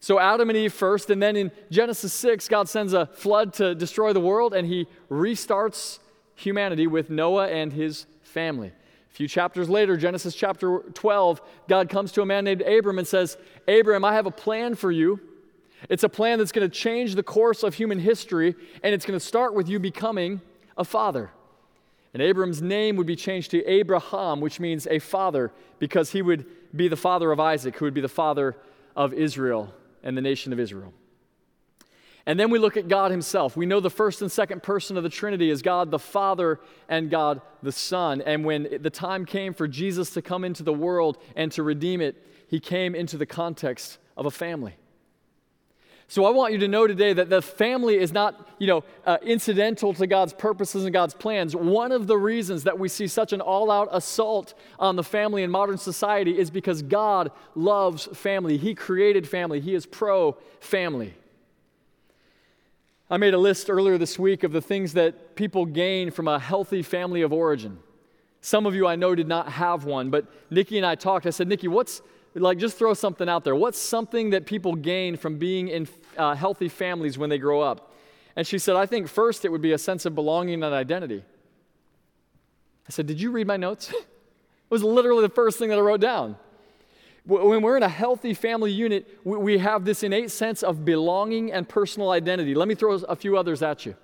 So, 0.00 0.18
Adam 0.18 0.48
and 0.48 0.56
Eve 0.56 0.72
first, 0.72 1.10
and 1.10 1.22
then 1.22 1.36
in 1.36 1.52
Genesis 1.70 2.14
6, 2.14 2.48
God 2.48 2.66
sends 2.66 2.94
a 2.94 3.04
flood 3.04 3.52
to 3.54 3.74
destroy 3.74 4.14
the 4.14 4.20
world, 4.20 4.54
and 4.54 4.66
he 4.66 4.86
restarts 5.10 5.98
humanity 6.34 6.86
with 6.86 7.10
Noah 7.10 7.48
and 7.48 7.74
his 7.74 8.06
family. 8.22 8.68
A 8.68 9.12
few 9.12 9.28
chapters 9.28 9.68
later, 9.68 9.98
Genesis 9.98 10.34
chapter 10.34 10.78
12, 10.94 11.42
God 11.68 11.90
comes 11.90 12.10
to 12.12 12.22
a 12.22 12.26
man 12.26 12.44
named 12.44 12.62
Abram 12.62 12.98
and 12.98 13.06
says, 13.06 13.36
Abram, 13.68 14.02
I 14.02 14.14
have 14.14 14.24
a 14.24 14.30
plan 14.30 14.74
for 14.74 14.90
you. 14.90 15.20
It's 15.88 16.04
a 16.04 16.08
plan 16.08 16.38
that's 16.38 16.52
going 16.52 16.68
to 16.68 16.74
change 16.74 17.14
the 17.14 17.22
course 17.22 17.62
of 17.62 17.74
human 17.74 17.98
history, 17.98 18.54
and 18.82 18.94
it's 18.94 19.06
going 19.06 19.18
to 19.18 19.24
start 19.24 19.54
with 19.54 19.68
you 19.68 19.78
becoming 19.78 20.40
a 20.76 20.84
father. 20.84 21.30
And 22.12 22.22
Abram's 22.22 22.60
name 22.60 22.96
would 22.96 23.06
be 23.06 23.16
changed 23.16 23.52
to 23.52 23.64
Abraham, 23.64 24.40
which 24.40 24.60
means 24.60 24.86
a 24.88 24.98
father, 24.98 25.52
because 25.78 26.10
he 26.10 26.22
would 26.22 26.44
be 26.74 26.88
the 26.88 26.96
father 26.96 27.32
of 27.32 27.40
Isaac, 27.40 27.76
who 27.76 27.84
would 27.84 27.94
be 27.94 28.00
the 28.00 28.08
father 28.08 28.56
of 28.96 29.12
Israel 29.12 29.72
and 30.02 30.16
the 30.16 30.22
nation 30.22 30.52
of 30.52 30.60
Israel. 30.60 30.92
And 32.26 32.38
then 32.38 32.50
we 32.50 32.58
look 32.58 32.76
at 32.76 32.88
God 32.88 33.10
Himself. 33.10 33.56
We 33.56 33.66
know 33.66 33.80
the 33.80 33.90
first 33.90 34.20
and 34.22 34.30
second 34.30 34.62
person 34.62 34.96
of 34.96 35.02
the 35.02 35.08
Trinity 35.08 35.50
is 35.50 35.62
God 35.62 35.90
the 35.90 35.98
Father 35.98 36.60
and 36.88 37.10
God 37.10 37.40
the 37.62 37.72
Son. 37.72 38.20
And 38.20 38.44
when 38.44 38.68
the 38.80 38.90
time 38.90 39.24
came 39.24 39.54
for 39.54 39.66
Jesus 39.66 40.10
to 40.10 40.22
come 40.22 40.44
into 40.44 40.62
the 40.62 40.72
world 40.72 41.18
and 41.34 41.50
to 41.52 41.62
redeem 41.62 42.00
it, 42.00 42.22
He 42.46 42.60
came 42.60 42.94
into 42.94 43.16
the 43.16 43.26
context 43.26 43.98
of 44.16 44.26
a 44.26 44.30
family. 44.30 44.74
So 46.10 46.24
I 46.24 46.30
want 46.30 46.52
you 46.52 46.58
to 46.58 46.66
know 46.66 46.88
today 46.88 47.12
that 47.12 47.30
the 47.30 47.40
family 47.40 47.96
is 47.96 48.12
not, 48.12 48.48
you 48.58 48.66
know, 48.66 48.82
uh, 49.06 49.18
incidental 49.22 49.94
to 49.94 50.08
God's 50.08 50.32
purposes 50.32 50.84
and 50.84 50.92
God's 50.92 51.14
plans. 51.14 51.54
One 51.54 51.92
of 51.92 52.08
the 52.08 52.18
reasons 52.18 52.64
that 52.64 52.80
we 52.80 52.88
see 52.88 53.06
such 53.06 53.32
an 53.32 53.40
all-out 53.40 53.88
assault 53.92 54.54
on 54.80 54.96
the 54.96 55.04
family 55.04 55.44
in 55.44 55.52
modern 55.52 55.78
society 55.78 56.36
is 56.36 56.50
because 56.50 56.82
God 56.82 57.30
loves 57.54 58.06
family. 58.06 58.56
He 58.56 58.74
created 58.74 59.28
family. 59.28 59.60
He 59.60 59.72
is 59.72 59.86
pro-family. 59.86 61.14
I 63.08 63.16
made 63.16 63.32
a 63.32 63.38
list 63.38 63.70
earlier 63.70 63.96
this 63.96 64.18
week 64.18 64.42
of 64.42 64.50
the 64.50 64.60
things 64.60 64.94
that 64.94 65.36
people 65.36 65.64
gain 65.64 66.10
from 66.10 66.26
a 66.26 66.40
healthy 66.40 66.82
family 66.82 67.22
of 67.22 67.32
origin. 67.32 67.78
Some 68.40 68.66
of 68.66 68.74
you 68.74 68.84
I 68.84 68.96
know 68.96 69.14
did 69.14 69.28
not 69.28 69.48
have 69.52 69.84
one, 69.84 70.10
but 70.10 70.26
Nikki 70.50 70.76
and 70.76 70.84
I 70.84 70.96
talked. 70.96 71.24
I 71.24 71.30
said, 71.30 71.46
Nikki, 71.46 71.68
what's 71.68 72.02
like 72.34 72.58
just 72.58 72.78
throw 72.78 72.94
something 72.94 73.28
out 73.28 73.44
there. 73.44 73.56
What's 73.56 73.78
something 73.78 74.30
that 74.30 74.46
people 74.46 74.74
gain 74.74 75.16
from 75.16 75.38
being 75.38 75.68
in 75.68 75.88
uh, 76.16 76.34
healthy 76.34 76.68
families 76.68 77.18
when 77.18 77.30
they 77.30 77.38
grow 77.38 77.60
up? 77.60 77.92
And 78.36 78.46
she 78.46 78.58
said, 78.58 78.76
I 78.76 78.86
think 78.86 79.08
first 79.08 79.44
it 79.44 79.50
would 79.50 79.62
be 79.62 79.72
a 79.72 79.78
sense 79.78 80.06
of 80.06 80.14
belonging 80.14 80.62
and 80.62 80.74
identity. 80.74 81.24
I 82.88 82.90
said, 82.90 83.06
Did 83.06 83.20
you 83.20 83.30
read 83.30 83.46
my 83.46 83.56
notes? 83.56 83.90
it 83.92 84.06
was 84.70 84.82
literally 84.82 85.22
the 85.22 85.34
first 85.34 85.58
thing 85.58 85.70
that 85.70 85.78
I 85.78 85.82
wrote 85.82 86.00
down. 86.00 86.36
When 87.26 87.60
we're 87.62 87.76
in 87.76 87.82
a 87.82 87.88
healthy 87.88 88.32
family 88.32 88.72
unit, 88.72 89.06
we 89.24 89.58
have 89.58 89.84
this 89.84 90.02
innate 90.02 90.30
sense 90.30 90.62
of 90.62 90.84
belonging 90.84 91.52
and 91.52 91.68
personal 91.68 92.10
identity. 92.10 92.54
Let 92.54 92.66
me 92.66 92.74
throw 92.74 92.94
a 92.94 93.14
few 93.14 93.36
others 93.36 93.62
at 93.62 93.84
you. 93.84 93.94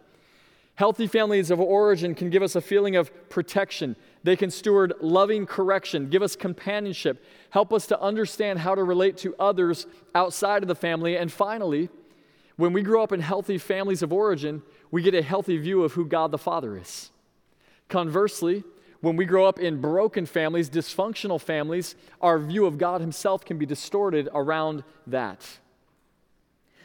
Healthy 0.75 1.07
families 1.07 1.51
of 1.51 1.59
origin 1.59 2.15
can 2.15 2.29
give 2.29 2.43
us 2.43 2.55
a 2.55 2.61
feeling 2.61 2.95
of 2.95 3.31
protection. 3.31 3.97
They 4.27 4.35
can 4.35 4.51
steward 4.51 4.93
loving 5.01 5.47
correction, 5.47 6.09
give 6.09 6.21
us 6.21 6.35
companionship, 6.35 7.25
help 7.51 7.73
us 7.73 7.87
to 7.87 8.01
understand 8.01 8.59
how 8.59 8.75
to 8.75 8.83
relate 8.83 9.17
to 9.19 9.37
others 9.39 9.87
outside 10.17 10.65
of 10.65 10.69
the 10.69 10.75
family. 10.75 11.17
And 11.17 11.31
finally, 11.31 11.91
when 12.57 12.73
we 12.73 12.83
grow 12.83 13.05
up 13.05 13.13
in 13.13 13.21
healthy 13.21 13.57
families 13.57 14.03
of 14.03 14.13
origin, 14.13 14.63
we 14.91 15.01
get 15.01 15.15
a 15.15 15.23
healthy 15.23 15.59
view 15.59 15.85
of 15.85 15.93
who 15.93 16.05
God 16.05 16.33
the 16.33 16.39
Father 16.39 16.77
is. 16.77 17.13
Conversely, 17.89 18.65
when 19.01 19.15
we 19.15 19.27
grow 19.27 19.47
up 19.47 19.61
in 19.61 19.81
broken 19.81 20.27
families, 20.27 20.69
dysfunctional 20.69 21.41
families, 21.41 21.95
our 22.21 22.41
view 22.41 22.67
of 22.67 22.79
God 22.79 23.01
Himself 23.01 23.45
can 23.45 23.59
be 23.59 23.65
distorted 23.65 24.29
around 24.35 24.83
that. 25.07 25.47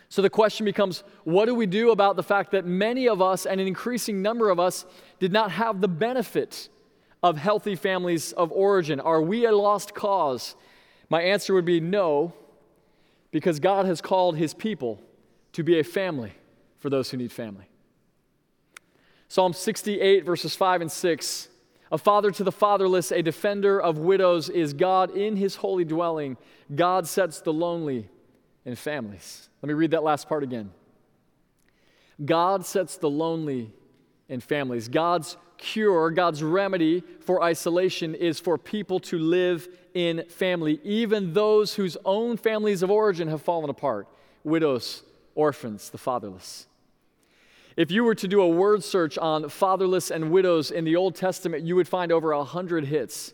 So 0.10 0.22
the 0.22 0.30
question 0.30 0.64
becomes 0.64 1.04
what 1.24 1.46
do 1.46 1.56
we 1.56 1.66
do 1.66 1.90
about 1.90 2.18
the 2.18 2.24
fact 2.24 2.52
that 2.52 2.68
many 2.68 3.10
of 3.10 3.20
us, 3.20 3.48
and 3.48 3.60
an 3.60 3.66
increasing 3.66 4.22
number 4.22 4.52
of 4.52 4.60
us, 4.60 4.86
did 5.18 5.32
not 5.32 5.50
have 5.50 5.82
the 5.82 5.88
benefit 5.88 6.70
of 7.24 7.38
healthy 7.38 7.76
families 7.76 8.32
of 8.34 8.52
origin? 8.52 9.00
Are 9.00 9.22
we 9.22 9.46
a 9.46 9.52
lost 9.52 9.94
cause? 9.94 10.56
My 11.10 11.22
answer 11.22 11.54
would 11.54 11.66
be 11.66 11.80
no, 11.80 12.34
because 13.32 13.60
God 13.60 13.86
has 13.86 14.02
called 14.02 14.38
His 14.38 14.54
people 14.54 15.02
to 15.54 15.64
be 15.64 15.80
a 15.80 15.84
family 15.84 16.34
for 16.80 16.90
those 16.90 17.12
who 17.12 17.18
need 17.18 17.32
family. 17.32 17.66
Psalm 19.28 19.54
68, 19.54 20.26
verses 20.26 20.56
5 20.56 20.82
and 20.82 20.92
6 20.92 21.48
a 21.92 21.98
father 21.98 22.32
to 22.32 22.44
the 22.44 22.52
fatherless, 22.52 23.12
a 23.12 23.22
defender 23.22 23.80
of 23.80 23.98
widows 23.98 24.50
is 24.50 24.72
God 24.74 25.16
in 25.16 25.36
his 25.36 25.58
holy 25.58 25.84
dwelling. 25.84 26.38
God 26.74 27.06
sets 27.06 27.42
the 27.42 27.52
lonely 27.52 28.08
in 28.64 28.76
families. 28.76 29.50
Let 29.62 29.68
me 29.68 29.74
read 29.74 29.92
that 29.92 30.04
last 30.04 30.30
part 30.30 30.42
again. 30.42 30.72
God 32.24 32.66
sets 32.66 32.96
the 32.96 33.10
lonely 33.10 33.74
in 34.30 34.40
families. 34.40 34.88
God's 34.88 35.36
cure, 35.62 36.12
God's 36.12 36.44
remedy 36.44 37.04
for 37.22 37.42
isolation 37.42 38.14
is 38.16 38.40
for 38.40 38.58
people 38.58 39.00
to 39.02 39.18
live 39.18 39.70
in 39.94 40.26
family, 40.28 40.80
even 40.84 41.34
those 41.34 41.76
whose 41.76 41.96
own 42.04 42.36
families 42.36 42.84
of 42.84 42.92
origin 42.92 43.28
have 43.28 43.42
fallen 43.42 43.70
apart 43.70 44.08
widows, 44.44 45.04
orphans, 45.36 45.90
the 45.92 45.98
fatherless. 45.98 46.66
If 47.78 47.92
you 47.92 48.04
were 48.04 48.16
to 48.16 48.28
do 48.28 48.42
a 48.42 48.48
word 48.48 48.84
search 48.84 49.18
on 49.18 49.48
fatherless 49.48 50.12
and 50.12 50.32
widows 50.32 50.72
in 50.72 50.84
the 50.84 50.96
Old 50.96 51.16
Testament, 51.16 51.64
you 51.64 51.76
would 51.76 51.88
find 51.88 52.12
over 52.12 52.32
a 52.32 52.44
hundred 52.44 52.86
hits. 52.86 53.34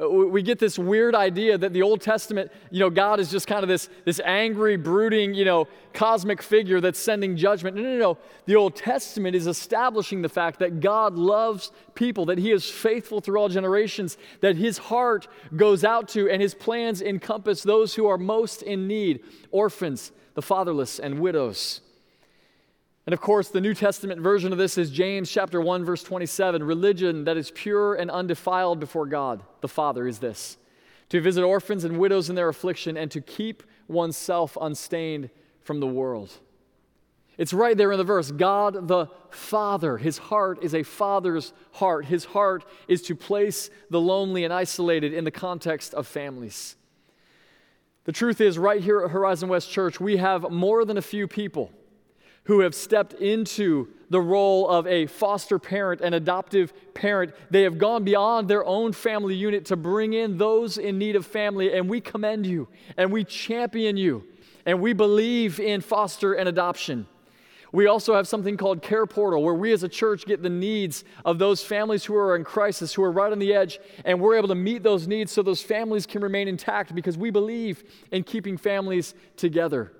Uh, 0.00 0.08
we 0.08 0.42
get 0.42 0.58
this 0.58 0.78
weird 0.78 1.14
idea 1.14 1.58
that 1.58 1.72
the 1.72 1.82
Old 1.82 2.00
Testament, 2.00 2.50
you 2.70 2.80
know, 2.80 2.90
God 2.90 3.20
is 3.20 3.30
just 3.30 3.46
kind 3.46 3.62
of 3.62 3.68
this, 3.68 3.88
this 4.04 4.20
angry, 4.24 4.76
brooding, 4.76 5.34
you 5.34 5.44
know, 5.44 5.68
cosmic 5.92 6.42
figure 6.42 6.80
that's 6.80 6.98
sending 6.98 7.36
judgment. 7.36 7.76
No, 7.76 7.82
no, 7.82 7.98
no. 7.98 8.18
The 8.46 8.56
Old 8.56 8.76
Testament 8.76 9.34
is 9.34 9.46
establishing 9.46 10.22
the 10.22 10.28
fact 10.28 10.58
that 10.60 10.80
God 10.80 11.14
loves 11.14 11.72
people, 11.94 12.26
that 12.26 12.38
He 12.38 12.50
is 12.50 12.68
faithful 12.68 13.20
through 13.20 13.38
all 13.38 13.48
generations, 13.48 14.16
that 14.40 14.56
His 14.56 14.78
heart 14.78 15.28
goes 15.56 15.84
out 15.84 16.08
to 16.10 16.30
and 16.30 16.40
His 16.40 16.54
plans 16.54 17.02
encompass 17.02 17.62
those 17.62 17.94
who 17.94 18.06
are 18.06 18.18
most 18.18 18.62
in 18.62 18.86
need 18.86 19.20
orphans, 19.50 20.12
the 20.34 20.42
fatherless, 20.42 20.98
and 20.98 21.20
widows. 21.20 21.80
And 23.10 23.14
of 23.14 23.20
course, 23.20 23.48
the 23.48 23.60
New 23.60 23.74
Testament 23.74 24.20
version 24.20 24.52
of 24.52 24.58
this 24.58 24.78
is 24.78 24.88
James 24.88 25.28
chapter 25.28 25.60
1 25.60 25.84
verse 25.84 26.04
27. 26.04 26.62
Religion 26.62 27.24
that 27.24 27.36
is 27.36 27.50
pure 27.50 27.96
and 27.96 28.08
undefiled 28.08 28.78
before 28.78 29.04
God, 29.04 29.42
the 29.62 29.66
Father 29.66 30.06
is 30.06 30.20
this: 30.20 30.56
to 31.08 31.20
visit 31.20 31.42
orphans 31.42 31.82
and 31.82 31.98
widows 31.98 32.30
in 32.30 32.36
their 32.36 32.48
affliction 32.48 32.96
and 32.96 33.10
to 33.10 33.20
keep 33.20 33.64
oneself 33.88 34.56
unstained 34.60 35.28
from 35.60 35.80
the 35.80 35.88
world. 35.88 36.30
It's 37.36 37.52
right 37.52 37.76
there 37.76 37.90
in 37.90 37.98
the 37.98 38.04
verse. 38.04 38.30
God 38.30 38.86
the 38.86 39.08
Father, 39.30 39.96
his 39.98 40.18
heart 40.18 40.62
is 40.62 40.72
a 40.72 40.84
father's 40.84 41.52
heart. 41.72 42.04
His 42.04 42.26
heart 42.26 42.64
is 42.86 43.02
to 43.02 43.16
place 43.16 43.70
the 43.90 44.00
lonely 44.00 44.44
and 44.44 44.54
isolated 44.54 45.12
in 45.12 45.24
the 45.24 45.32
context 45.32 45.94
of 45.94 46.06
families. 46.06 46.76
The 48.04 48.12
truth 48.12 48.40
is, 48.40 48.56
right 48.56 48.80
here 48.80 49.02
at 49.02 49.10
Horizon 49.10 49.48
West 49.48 49.68
Church, 49.68 49.98
we 49.98 50.18
have 50.18 50.48
more 50.52 50.84
than 50.84 50.96
a 50.96 51.02
few 51.02 51.26
people 51.26 51.72
who 52.44 52.60
have 52.60 52.74
stepped 52.74 53.12
into 53.14 53.88
the 54.08 54.20
role 54.20 54.68
of 54.68 54.86
a 54.86 55.06
foster 55.06 55.58
parent, 55.58 56.00
an 56.00 56.14
adoptive 56.14 56.72
parent. 56.94 57.32
They 57.50 57.62
have 57.62 57.78
gone 57.78 58.02
beyond 58.02 58.48
their 58.48 58.64
own 58.64 58.92
family 58.92 59.36
unit 59.36 59.66
to 59.66 59.76
bring 59.76 60.14
in 60.14 60.36
those 60.36 60.78
in 60.78 60.98
need 60.98 61.16
of 61.16 61.24
family, 61.24 61.72
and 61.72 61.88
we 61.88 62.00
commend 62.00 62.46
you 62.46 62.68
and 62.96 63.12
we 63.12 63.24
champion 63.24 63.96
you 63.96 64.24
and 64.66 64.80
we 64.80 64.92
believe 64.92 65.60
in 65.60 65.80
foster 65.80 66.34
and 66.34 66.48
adoption. 66.48 67.06
We 67.72 67.86
also 67.86 68.14
have 68.14 68.26
something 68.26 68.56
called 68.56 68.82
Care 68.82 69.06
Portal, 69.06 69.44
where 69.44 69.54
we 69.54 69.72
as 69.72 69.84
a 69.84 69.88
church 69.88 70.26
get 70.26 70.42
the 70.42 70.50
needs 70.50 71.04
of 71.24 71.38
those 71.38 71.62
families 71.62 72.04
who 72.04 72.16
are 72.16 72.34
in 72.34 72.42
crisis, 72.42 72.92
who 72.92 73.04
are 73.04 73.12
right 73.12 73.30
on 73.30 73.38
the 73.38 73.54
edge, 73.54 73.78
and 74.04 74.20
we're 74.20 74.36
able 74.36 74.48
to 74.48 74.56
meet 74.56 74.82
those 74.82 75.06
needs 75.06 75.30
so 75.30 75.42
those 75.42 75.62
families 75.62 76.04
can 76.04 76.20
remain 76.20 76.48
intact 76.48 76.94
because 76.96 77.16
we 77.16 77.30
believe 77.30 77.84
in 78.10 78.24
keeping 78.24 78.56
families 78.56 79.14
together. 79.36 79.92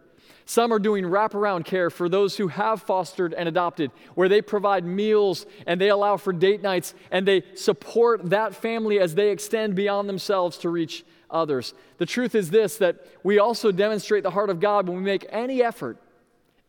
Some 0.51 0.73
are 0.73 0.81
doing 0.81 1.05
wraparound 1.05 1.65
care 1.65 1.91
for 1.91 2.09
those 2.09 2.37
who 2.37 2.49
have 2.49 2.83
fostered 2.83 3.35
and 3.35 3.49
adopted, 3.49 3.93
where 4.17 4.29
they 4.29 4.43
provide 4.43 4.85
meals 4.85 5.47
and 5.65 5.81
they 5.81 5.91
allow 5.91 6.17
for 6.17 6.33
date 6.33 6.61
nights 6.61 6.93
and 7.13 7.25
they 7.25 7.45
support 7.55 8.31
that 8.31 8.57
family 8.57 8.99
as 8.99 9.15
they 9.15 9.31
extend 9.31 9.77
beyond 9.77 10.09
themselves 10.09 10.59
to 10.59 10.69
reach 10.69 11.05
others. 11.31 11.73
The 11.99 12.07
truth 12.07 12.35
is 12.35 12.51
this 12.51 12.79
that 12.79 12.97
we 13.23 13.39
also 13.39 13.71
demonstrate 13.71 14.25
the 14.25 14.33
heart 14.33 14.51
of 14.51 14.59
God 14.59 14.89
when 14.89 14.97
we 14.97 15.05
make 15.05 15.25
any 15.31 15.63
effort, 15.63 15.99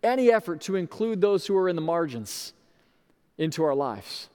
any 0.03 0.31
effort 0.31 0.61
to 0.61 0.75
include 0.75 1.19
those 1.19 1.47
who 1.47 1.57
are 1.57 1.67
in 1.67 1.75
the 1.75 1.81
margins 1.81 2.53
into 3.39 3.63
our 3.63 3.73
lives. 3.73 4.29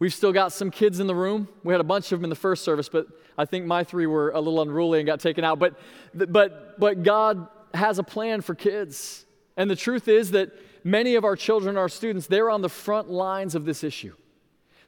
We've 0.00 0.12
still 0.12 0.32
got 0.32 0.50
some 0.50 0.72
kids 0.72 0.98
in 0.98 1.06
the 1.06 1.14
room. 1.14 1.46
We 1.62 1.72
had 1.72 1.80
a 1.80 1.84
bunch 1.84 2.10
of 2.10 2.18
them 2.18 2.24
in 2.24 2.30
the 2.30 2.36
first 2.36 2.64
service, 2.64 2.88
but 2.88 3.06
I 3.36 3.44
think 3.44 3.64
my 3.64 3.84
three 3.84 4.06
were 4.06 4.30
a 4.30 4.40
little 4.40 4.60
unruly 4.60 4.98
and 4.98 5.06
got 5.06 5.20
taken 5.20 5.44
out. 5.44 5.60
But, 5.60 5.78
but, 6.12 6.80
but 6.80 7.04
God 7.04 7.46
has 7.74 7.98
a 7.98 8.02
plan 8.02 8.40
for 8.40 8.54
kids. 8.54 9.26
And 9.56 9.70
the 9.70 9.76
truth 9.76 10.08
is 10.08 10.30
that 10.32 10.52
many 10.84 11.14
of 11.14 11.24
our 11.24 11.36
children, 11.36 11.76
our 11.76 11.88
students, 11.88 12.26
they're 12.26 12.50
on 12.50 12.62
the 12.62 12.68
front 12.68 13.10
lines 13.10 13.54
of 13.54 13.64
this 13.64 13.82
issue. 13.82 14.14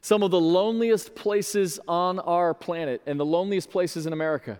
Some 0.01 0.23
of 0.23 0.31
the 0.31 0.41
loneliest 0.41 1.13
places 1.13 1.79
on 1.87 2.19
our 2.19 2.53
planet 2.53 3.01
and 3.05 3.19
the 3.19 3.25
loneliest 3.25 3.69
places 3.69 4.07
in 4.07 4.13
America 4.13 4.59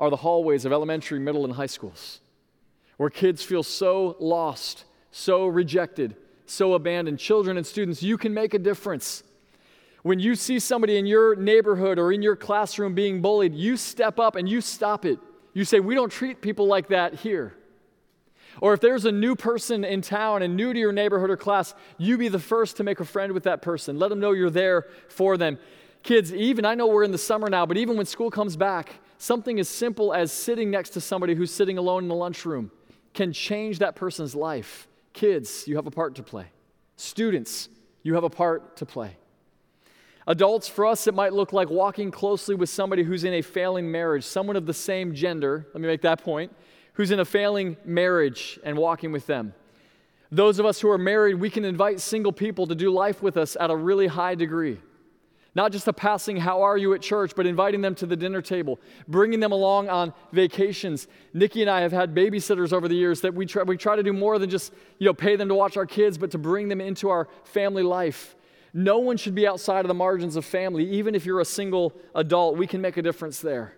are 0.00 0.10
the 0.10 0.16
hallways 0.16 0.64
of 0.64 0.72
elementary, 0.72 1.20
middle, 1.20 1.44
and 1.44 1.54
high 1.54 1.66
schools, 1.66 2.20
where 2.96 3.10
kids 3.10 3.42
feel 3.42 3.62
so 3.62 4.16
lost, 4.18 4.84
so 5.12 5.46
rejected, 5.46 6.16
so 6.46 6.74
abandoned. 6.74 7.18
Children 7.18 7.56
and 7.56 7.66
students, 7.66 8.02
you 8.02 8.18
can 8.18 8.34
make 8.34 8.52
a 8.52 8.58
difference. 8.58 9.22
When 10.02 10.18
you 10.18 10.34
see 10.34 10.58
somebody 10.58 10.96
in 10.96 11.06
your 11.06 11.36
neighborhood 11.36 11.98
or 11.98 12.10
in 12.12 12.22
your 12.22 12.34
classroom 12.34 12.94
being 12.94 13.20
bullied, 13.20 13.54
you 13.54 13.76
step 13.76 14.18
up 14.18 14.34
and 14.34 14.48
you 14.48 14.60
stop 14.60 15.04
it. 15.04 15.18
You 15.52 15.64
say, 15.64 15.78
We 15.78 15.94
don't 15.94 16.10
treat 16.10 16.40
people 16.40 16.66
like 16.66 16.88
that 16.88 17.14
here. 17.14 17.54
Or 18.60 18.74
if 18.74 18.80
there's 18.80 19.04
a 19.04 19.12
new 19.12 19.34
person 19.34 19.84
in 19.84 20.02
town 20.02 20.42
and 20.42 20.56
new 20.56 20.72
to 20.72 20.78
your 20.78 20.92
neighborhood 20.92 21.30
or 21.30 21.36
class, 21.36 21.74
you 21.98 22.18
be 22.18 22.28
the 22.28 22.38
first 22.38 22.76
to 22.78 22.84
make 22.84 23.00
a 23.00 23.04
friend 23.04 23.32
with 23.32 23.44
that 23.44 23.62
person. 23.62 23.98
Let 23.98 24.08
them 24.08 24.20
know 24.20 24.32
you're 24.32 24.50
there 24.50 24.86
for 25.08 25.36
them. 25.36 25.58
Kids, 26.02 26.32
even, 26.32 26.64
I 26.64 26.74
know 26.74 26.86
we're 26.86 27.04
in 27.04 27.12
the 27.12 27.18
summer 27.18 27.48
now, 27.48 27.66
but 27.66 27.76
even 27.76 27.96
when 27.96 28.06
school 28.06 28.30
comes 28.30 28.56
back, 28.56 29.00
something 29.18 29.60
as 29.60 29.68
simple 29.68 30.14
as 30.14 30.32
sitting 30.32 30.70
next 30.70 30.90
to 30.90 31.00
somebody 31.00 31.34
who's 31.34 31.50
sitting 31.50 31.78
alone 31.78 32.04
in 32.04 32.08
the 32.08 32.14
lunchroom 32.14 32.70
can 33.12 33.32
change 33.32 33.78
that 33.80 33.96
person's 33.96 34.34
life. 34.34 34.88
Kids, 35.12 35.64
you 35.66 35.76
have 35.76 35.86
a 35.86 35.90
part 35.90 36.14
to 36.14 36.22
play. 36.22 36.46
Students, 36.96 37.68
you 38.02 38.14
have 38.14 38.24
a 38.24 38.30
part 38.30 38.76
to 38.76 38.86
play. 38.86 39.16
Adults, 40.26 40.68
for 40.68 40.86
us, 40.86 41.06
it 41.06 41.14
might 41.14 41.32
look 41.32 41.52
like 41.52 41.68
walking 41.68 42.10
closely 42.10 42.54
with 42.54 42.68
somebody 42.68 43.02
who's 43.02 43.24
in 43.24 43.34
a 43.34 43.42
failing 43.42 43.90
marriage, 43.90 44.24
someone 44.24 44.56
of 44.56 44.64
the 44.64 44.74
same 44.74 45.14
gender, 45.14 45.66
let 45.74 45.80
me 45.80 45.88
make 45.88 46.02
that 46.02 46.22
point, 46.22 46.52
who's 47.00 47.10
in 47.10 47.18
a 47.18 47.24
failing 47.24 47.78
marriage 47.82 48.60
and 48.62 48.76
walking 48.76 49.10
with 49.10 49.26
them. 49.26 49.54
Those 50.30 50.58
of 50.58 50.66
us 50.66 50.82
who 50.82 50.90
are 50.90 50.98
married, 50.98 51.36
we 51.36 51.48
can 51.48 51.64
invite 51.64 51.98
single 51.98 52.30
people 52.30 52.66
to 52.66 52.74
do 52.74 52.90
life 52.90 53.22
with 53.22 53.38
us 53.38 53.56
at 53.58 53.70
a 53.70 53.74
really 53.74 54.06
high 54.06 54.34
degree. 54.34 54.78
Not 55.54 55.72
just 55.72 55.88
a 55.88 55.94
passing, 55.94 56.36
how 56.36 56.60
are 56.60 56.76
you 56.76 56.92
at 56.92 57.00
church, 57.00 57.32
but 57.34 57.46
inviting 57.46 57.80
them 57.80 57.94
to 57.94 58.04
the 58.04 58.16
dinner 58.16 58.42
table, 58.42 58.78
bringing 59.08 59.40
them 59.40 59.50
along 59.50 59.88
on 59.88 60.12
vacations. 60.32 61.08
Nikki 61.32 61.62
and 61.62 61.70
I 61.70 61.80
have 61.80 61.92
had 61.92 62.14
babysitters 62.14 62.70
over 62.70 62.86
the 62.86 62.96
years 62.96 63.22
that 63.22 63.32
we 63.32 63.46
try, 63.46 63.62
we 63.62 63.78
try 63.78 63.96
to 63.96 64.02
do 64.02 64.12
more 64.12 64.38
than 64.38 64.50
just 64.50 64.70
you 64.98 65.06
know, 65.06 65.14
pay 65.14 65.36
them 65.36 65.48
to 65.48 65.54
watch 65.54 65.78
our 65.78 65.86
kids, 65.86 66.18
but 66.18 66.32
to 66.32 66.38
bring 66.38 66.68
them 66.68 66.82
into 66.82 67.08
our 67.08 67.28
family 67.44 67.82
life. 67.82 68.36
No 68.74 68.98
one 68.98 69.16
should 69.16 69.34
be 69.34 69.46
outside 69.46 69.86
of 69.86 69.88
the 69.88 69.94
margins 69.94 70.36
of 70.36 70.44
family, 70.44 70.84
even 70.90 71.14
if 71.14 71.24
you're 71.24 71.40
a 71.40 71.46
single 71.46 71.94
adult. 72.14 72.58
We 72.58 72.66
can 72.66 72.82
make 72.82 72.98
a 72.98 73.02
difference 73.02 73.40
there. 73.40 73.72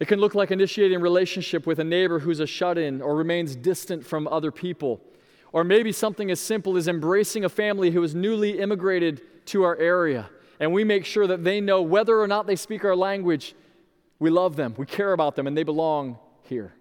It 0.00 0.06
can 0.06 0.20
look 0.20 0.34
like 0.34 0.50
initiating 0.50 0.98
a 0.98 1.00
relationship 1.00 1.66
with 1.66 1.80
a 1.80 1.84
neighbor 1.84 2.20
who's 2.20 2.40
a 2.40 2.46
shut 2.46 2.78
in 2.78 3.02
or 3.02 3.16
remains 3.16 3.56
distant 3.56 4.06
from 4.06 4.28
other 4.28 4.52
people. 4.52 5.00
Or 5.52 5.64
maybe 5.64 5.92
something 5.92 6.30
as 6.30 6.38
simple 6.40 6.76
as 6.76 6.86
embracing 6.86 7.44
a 7.44 7.48
family 7.48 7.90
who 7.90 8.02
is 8.02 8.14
newly 8.14 8.60
immigrated 8.60 9.22
to 9.46 9.64
our 9.64 9.76
area. 9.76 10.30
And 10.60 10.72
we 10.72 10.84
make 10.84 11.04
sure 11.04 11.26
that 11.26 11.42
they 11.42 11.60
know 11.60 11.82
whether 11.82 12.20
or 12.20 12.28
not 12.28 12.46
they 12.46 12.56
speak 12.56 12.84
our 12.84 12.94
language, 12.94 13.54
we 14.18 14.30
love 14.30 14.56
them, 14.56 14.74
we 14.76 14.86
care 14.86 15.12
about 15.12 15.36
them, 15.36 15.46
and 15.46 15.56
they 15.56 15.62
belong 15.62 16.18
here. 16.42 16.74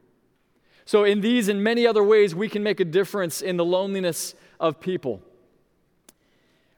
So, 0.86 1.03
in 1.03 1.21
these 1.21 1.49
and 1.49 1.63
many 1.63 1.86
other 1.86 2.03
ways, 2.03 2.34
we 2.34 2.49
can 2.49 2.63
make 2.63 2.80
a 2.80 2.86
difference 2.86 3.41
in 3.41 3.58
the 3.58 3.65
loneliness 3.65 4.36
of 4.60 4.80
people. 4.80 5.21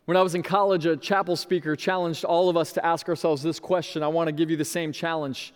When 0.06 0.18
I 0.18 0.22
was 0.22 0.36
in 0.36 0.42
college, 0.42 0.86
a 0.86 0.98
chapel 0.98 1.36
speaker 1.36 1.76
challenged 1.76 2.26
all 2.26 2.50
of 2.50 2.58
us 2.58 2.74
to 2.74 2.86
ask 2.86 3.08
ourselves 3.08 3.44
this 3.44 3.60
question. 3.60 4.04
I 4.04 4.08
want 4.08 4.28
to 4.28 4.32
give 4.32 4.50
you 4.50 4.58
the 4.58 4.66
same 4.66 4.92
challenge 4.92 5.54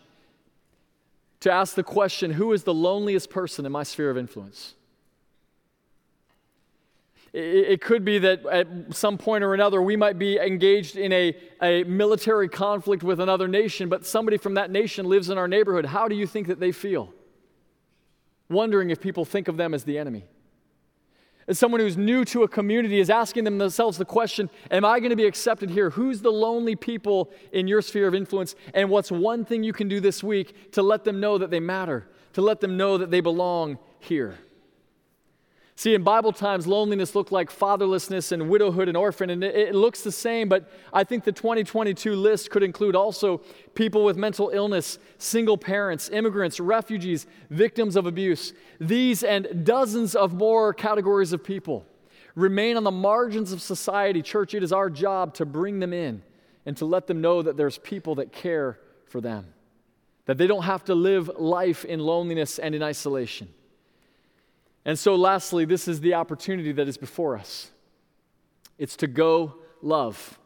to 1.43 1.51
ask 1.51 1.75
the 1.75 1.83
question 1.83 2.31
who 2.31 2.53
is 2.53 2.63
the 2.63 2.73
loneliest 2.73 3.29
person 3.29 3.65
in 3.65 3.71
my 3.71 3.83
sphere 3.83 4.09
of 4.09 4.17
influence? 4.17 4.75
It 7.33 7.81
could 7.81 8.05
be 8.05 8.19
that 8.19 8.45
at 8.45 8.67
some 8.95 9.17
point 9.17 9.43
or 9.43 9.53
another 9.53 9.81
we 9.81 9.97
might 9.97 10.17
be 10.17 10.37
engaged 10.37 10.95
in 10.95 11.11
a, 11.11 11.35
a 11.61 11.83
military 11.83 12.47
conflict 12.47 13.03
with 13.03 13.19
another 13.19 13.47
nation, 13.47 13.89
but 13.89 14.05
somebody 14.05 14.37
from 14.37 14.53
that 14.53 14.69
nation 14.71 15.07
lives 15.07 15.29
in 15.29 15.37
our 15.37 15.47
neighborhood. 15.47 15.87
How 15.87 16.07
do 16.07 16.15
you 16.15 16.27
think 16.27 16.47
that 16.47 16.59
they 16.59 16.71
feel? 16.71 17.11
Wondering 18.49 18.89
if 18.89 19.01
people 19.01 19.25
think 19.25 19.47
of 19.47 19.57
them 19.57 19.73
as 19.73 19.83
the 19.83 19.97
enemy. 19.97 20.25
As 21.47 21.59
someone 21.59 21.81
who's 21.81 21.97
new 21.97 22.23
to 22.25 22.43
a 22.43 22.47
community 22.47 22.99
is 22.99 23.09
asking 23.09 23.43
themselves 23.43 23.97
the 23.97 24.05
question 24.05 24.49
Am 24.71 24.85
I 24.85 24.99
going 24.99 25.09
to 25.09 25.15
be 25.15 25.25
accepted 25.25 25.69
here? 25.69 25.89
Who's 25.89 26.21
the 26.21 26.31
lonely 26.31 26.75
people 26.75 27.31
in 27.51 27.67
your 27.67 27.81
sphere 27.81 28.07
of 28.07 28.15
influence? 28.15 28.55
And 28.73 28.89
what's 28.89 29.11
one 29.11 29.45
thing 29.45 29.63
you 29.63 29.73
can 29.73 29.87
do 29.87 29.99
this 29.99 30.23
week 30.23 30.71
to 30.71 30.81
let 30.81 31.03
them 31.03 31.19
know 31.19 31.37
that 31.37 31.51
they 31.51 31.59
matter, 31.59 32.07
to 32.33 32.41
let 32.41 32.61
them 32.61 32.77
know 32.77 32.97
that 32.97 33.11
they 33.11 33.19
belong 33.19 33.77
here? 33.99 34.37
See, 35.75 35.95
in 35.95 36.03
Bible 36.03 36.31
times, 36.31 36.67
loneliness 36.67 37.15
looked 37.15 37.31
like 37.31 37.49
fatherlessness 37.49 38.31
and 38.31 38.47
widowhood 38.47 38.87
and 38.87 38.95
orphan, 38.95 39.31
and 39.31 39.43
it, 39.43 39.55
it, 39.55 39.75
looks 39.75 40.01
the 40.01 40.11
same, 40.11 40.47
but 40.47 40.71
I 40.93 41.03
think 41.03 41.23
the 41.23 41.31
2022 41.31 42.15
list 42.15 42.51
could 42.51 42.61
include 42.61 42.95
also 42.95 43.41
people 43.73 44.03
with 44.05 44.15
mental 44.15 44.51
illness, 44.53 44.99
single 45.17 45.57
parents, 45.57 46.09
immigrants, 46.09 46.59
refugees, 46.59 47.25
victims 47.49 47.95
of 47.95 48.05
abuse. 48.05 48.53
These 48.79 49.23
and 49.23 49.65
dozens 49.65 50.15
of 50.15 50.35
more 50.35 50.75
categories 50.75 51.33
of 51.33 51.43
people 51.43 51.87
remain 52.35 52.77
on 52.77 52.83
the 52.83 52.91
margins 52.91 53.51
of 53.51 53.59
society. 53.59 54.21
Church, 54.21 54.53
it 54.53 54.61
is 54.61 54.71
our 54.71 54.91
job 54.91 55.33
to 55.35 55.45
bring 55.45 55.79
them 55.79 55.91
in 55.91 56.21
and 56.67 56.77
to 56.77 56.85
let 56.85 57.07
them 57.07 57.19
know 57.19 57.41
that 57.41 57.57
there's 57.57 57.79
people 57.79 58.15
that 58.15 58.31
care 58.31 58.79
for 59.07 59.21
them, 59.21 59.47
that 60.25 60.37
they 60.37 60.45
don't 60.45 60.63
have 60.63 60.83
to 60.85 60.93
live 60.93 61.31
life 61.39 61.83
in 61.83 61.99
loneliness 61.99 62.59
and 62.59 62.75
in 62.75 62.83
isolation. 62.83 63.49
And 64.85 64.99
so, 64.99 65.15
lastly, 65.15 65.65
this 65.65 65.87
is 65.87 66.01
the 66.01 66.13
opportunity 66.13 66.71
that 66.73 66.87
is 66.87 66.97
before 66.97 67.37
us 67.37 67.69
it's 68.77 68.95
to 68.97 69.07
go 69.07 69.55
love. 69.81 70.39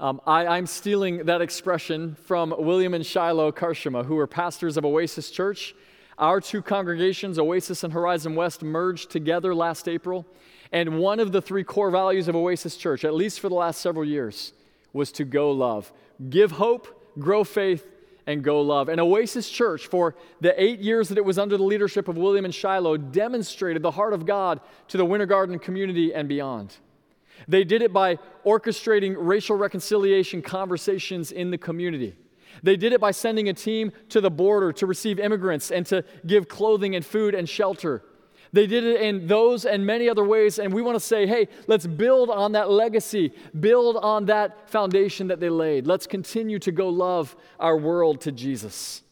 Um, 0.00 0.20
I, 0.26 0.58
am 0.58 0.66
stealing 0.66 1.26
that 1.26 1.40
expression 1.40 2.16
from 2.24 2.54
William 2.58 2.94
and 2.94 3.06
Shiloh 3.06 3.52
Karshima, 3.52 4.04
who 4.04 4.16
were 4.16 4.26
pastors 4.26 4.76
of 4.76 4.84
Oasis 4.84 5.30
Church. 5.30 5.74
Our 6.18 6.40
two 6.40 6.62
congregations, 6.62 7.38
Oasis 7.38 7.84
and 7.84 7.92
Horizon 7.92 8.34
West, 8.34 8.62
merged 8.62 9.10
together 9.10 9.54
last 9.54 9.88
April. 9.88 10.26
And 10.72 10.98
one 10.98 11.20
of 11.20 11.30
the 11.30 11.42
three 11.42 11.62
core 11.62 11.90
values 11.90 12.26
of 12.26 12.34
Oasis 12.34 12.76
Church, 12.76 13.04
at 13.04 13.14
least 13.14 13.38
for 13.38 13.48
the 13.48 13.54
last 13.54 13.80
several 13.80 14.04
years, 14.04 14.52
was 14.92 15.12
to 15.12 15.24
go 15.24 15.52
love. 15.52 15.92
Give 16.30 16.52
hope, 16.52 16.88
grow 17.18 17.44
faith, 17.44 17.86
and 18.26 18.42
go 18.42 18.60
love. 18.60 18.88
And 18.88 19.00
Oasis 19.00 19.48
Church, 19.50 19.86
for 19.86 20.14
the 20.40 20.60
eight 20.62 20.80
years 20.80 21.08
that 21.08 21.18
it 21.18 21.24
was 21.24 21.38
under 21.38 21.56
the 21.56 21.62
leadership 21.62 22.08
of 22.08 22.16
William 22.16 22.44
and 22.44 22.54
Shiloh, 22.54 22.96
demonstrated 22.96 23.82
the 23.82 23.90
heart 23.90 24.12
of 24.12 24.26
God 24.26 24.60
to 24.88 24.96
the 24.96 25.04
Winter 25.04 25.26
Garden 25.26 25.58
community 25.58 26.14
and 26.14 26.28
beyond. 26.28 26.76
They 27.48 27.64
did 27.64 27.82
it 27.82 27.92
by 27.92 28.18
orchestrating 28.44 29.16
racial 29.18 29.56
reconciliation 29.56 30.42
conversations 30.42 31.32
in 31.32 31.50
the 31.50 31.58
community. 31.58 32.16
They 32.62 32.76
did 32.76 32.92
it 32.92 33.00
by 33.00 33.10
sending 33.10 33.48
a 33.48 33.54
team 33.54 33.92
to 34.10 34.20
the 34.20 34.30
border 34.30 34.72
to 34.74 34.86
receive 34.86 35.18
immigrants 35.18 35.70
and 35.70 35.86
to 35.86 36.04
give 36.26 36.48
clothing 36.48 36.94
and 36.94 37.04
food 37.04 37.34
and 37.34 37.48
shelter. 37.48 38.02
They 38.52 38.66
did 38.66 38.84
it 38.84 39.00
in 39.00 39.26
those 39.26 39.64
and 39.64 39.86
many 39.86 40.10
other 40.10 40.24
ways, 40.24 40.58
and 40.58 40.74
we 40.74 40.82
want 40.82 40.96
to 40.96 41.00
say, 41.00 41.26
hey, 41.26 41.48
let's 41.66 41.86
build 41.86 42.28
on 42.28 42.52
that 42.52 42.70
legacy, 42.70 43.32
build 43.58 43.96
on 43.96 44.26
that 44.26 44.68
foundation 44.68 45.28
that 45.28 45.40
they 45.40 45.48
laid. 45.48 45.86
Let's 45.86 46.06
continue 46.06 46.58
to 46.58 46.70
go 46.70 46.90
love 46.90 47.34
our 47.58 47.78
world 47.78 48.20
to 48.22 48.32
Jesus. 48.32 49.02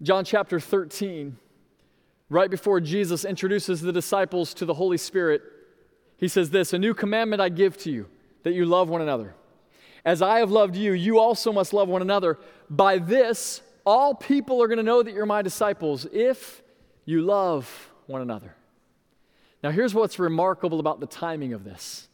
John 0.00 0.24
chapter 0.24 0.58
13, 0.58 1.36
right 2.30 2.50
before 2.50 2.80
Jesus 2.80 3.24
introduces 3.24 3.82
the 3.82 3.92
disciples 3.92 4.54
to 4.54 4.64
the 4.64 4.74
Holy 4.74 4.96
Spirit, 4.96 5.42
he 6.16 6.28
says 6.28 6.50
this 6.50 6.72
A 6.72 6.78
new 6.78 6.94
commandment 6.94 7.42
I 7.42 7.50
give 7.50 7.76
to 7.78 7.90
you, 7.90 8.08
that 8.44 8.52
you 8.52 8.64
love 8.64 8.88
one 8.88 9.02
another. 9.02 9.34
As 10.04 10.22
I 10.22 10.38
have 10.38 10.50
loved 10.50 10.74
you, 10.74 10.92
you 10.92 11.18
also 11.18 11.52
must 11.52 11.72
love 11.74 11.88
one 11.88 12.02
another. 12.02 12.38
By 12.70 12.98
this, 12.98 13.60
all 13.84 14.14
people 14.14 14.62
are 14.62 14.68
going 14.68 14.78
to 14.78 14.82
know 14.82 15.02
that 15.02 15.12
you're 15.12 15.26
my 15.26 15.42
disciples 15.42 16.06
if 16.12 16.62
you 17.04 17.22
love 17.22 17.90
one 18.06 18.22
another. 18.22 18.54
Now, 19.62 19.70
here's 19.70 19.94
what's 19.94 20.18
remarkable 20.18 20.80
about 20.80 21.00
the 21.00 21.06
timing 21.06 21.52
of 21.52 21.64
this. 21.64 22.08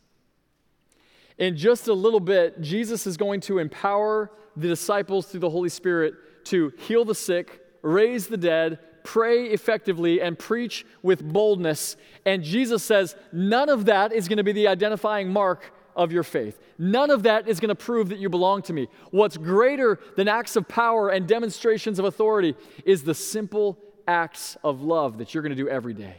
In 1.39 1.57
just 1.57 1.89
a 1.89 1.95
little 1.95 2.21
bit, 2.21 2.61
Jesus 2.61 3.07
is 3.07 3.17
going 3.17 3.41
to 3.43 3.59
empower 3.59 4.31
the 4.57 4.69
disciples 4.69 5.27
through 5.27 5.41
the 5.41 5.51
Holy 5.51 5.69
Spirit 5.69 6.15
to 6.47 6.73
heal 6.79 7.05
the 7.05 7.15
sick, 7.15 7.61
raise 7.83 8.27
the 8.27 8.37
dead, 8.37 8.81
pray 9.05 9.47
effectively, 9.47 10.21
and 10.21 10.39
preach 10.39 10.85
with 11.03 11.23
boldness. 11.23 11.97
And 12.27 12.43
Jesus 12.43 12.83
says, 12.83 13.17
none 13.33 13.69
of 13.69 13.87
that 13.87 14.13
is 14.13 14.29
going 14.29 14.39
to 14.39 14.45
be 14.45 14.53
the 14.53 14.69
identifying 14.69 15.29
mark 15.29 15.73
of 15.97 16.13
your 16.13 16.23
faith. 16.23 16.61
None 16.77 17.11
of 17.11 17.23
that 17.23 17.49
is 17.49 17.61
going 17.61 17.71
to 17.71 17.75
prove 17.75 18.09
that 18.11 18.19
you 18.19 18.29
belong 18.29 18.63
to 18.63 18.73
me. 18.73 18.89
What's 19.11 19.37
greater 19.37 19.99
than 20.17 20.29
acts 20.29 20.57
of 20.57 20.69
power 20.69 21.09
and 21.09 21.27
demonstrations 21.27 21.99
of 21.99 22.05
authority 22.05 22.55
is 22.85 23.05
the 23.05 23.15
simple 23.15 23.79
acts 24.09 24.57
of 24.65 24.83
love 24.83 25.19
that 25.19 25.33
you're 25.33 25.43
going 25.43 25.57
to 25.57 25.63
do 25.63 25.69
every 25.69 25.95
day. 25.95 26.17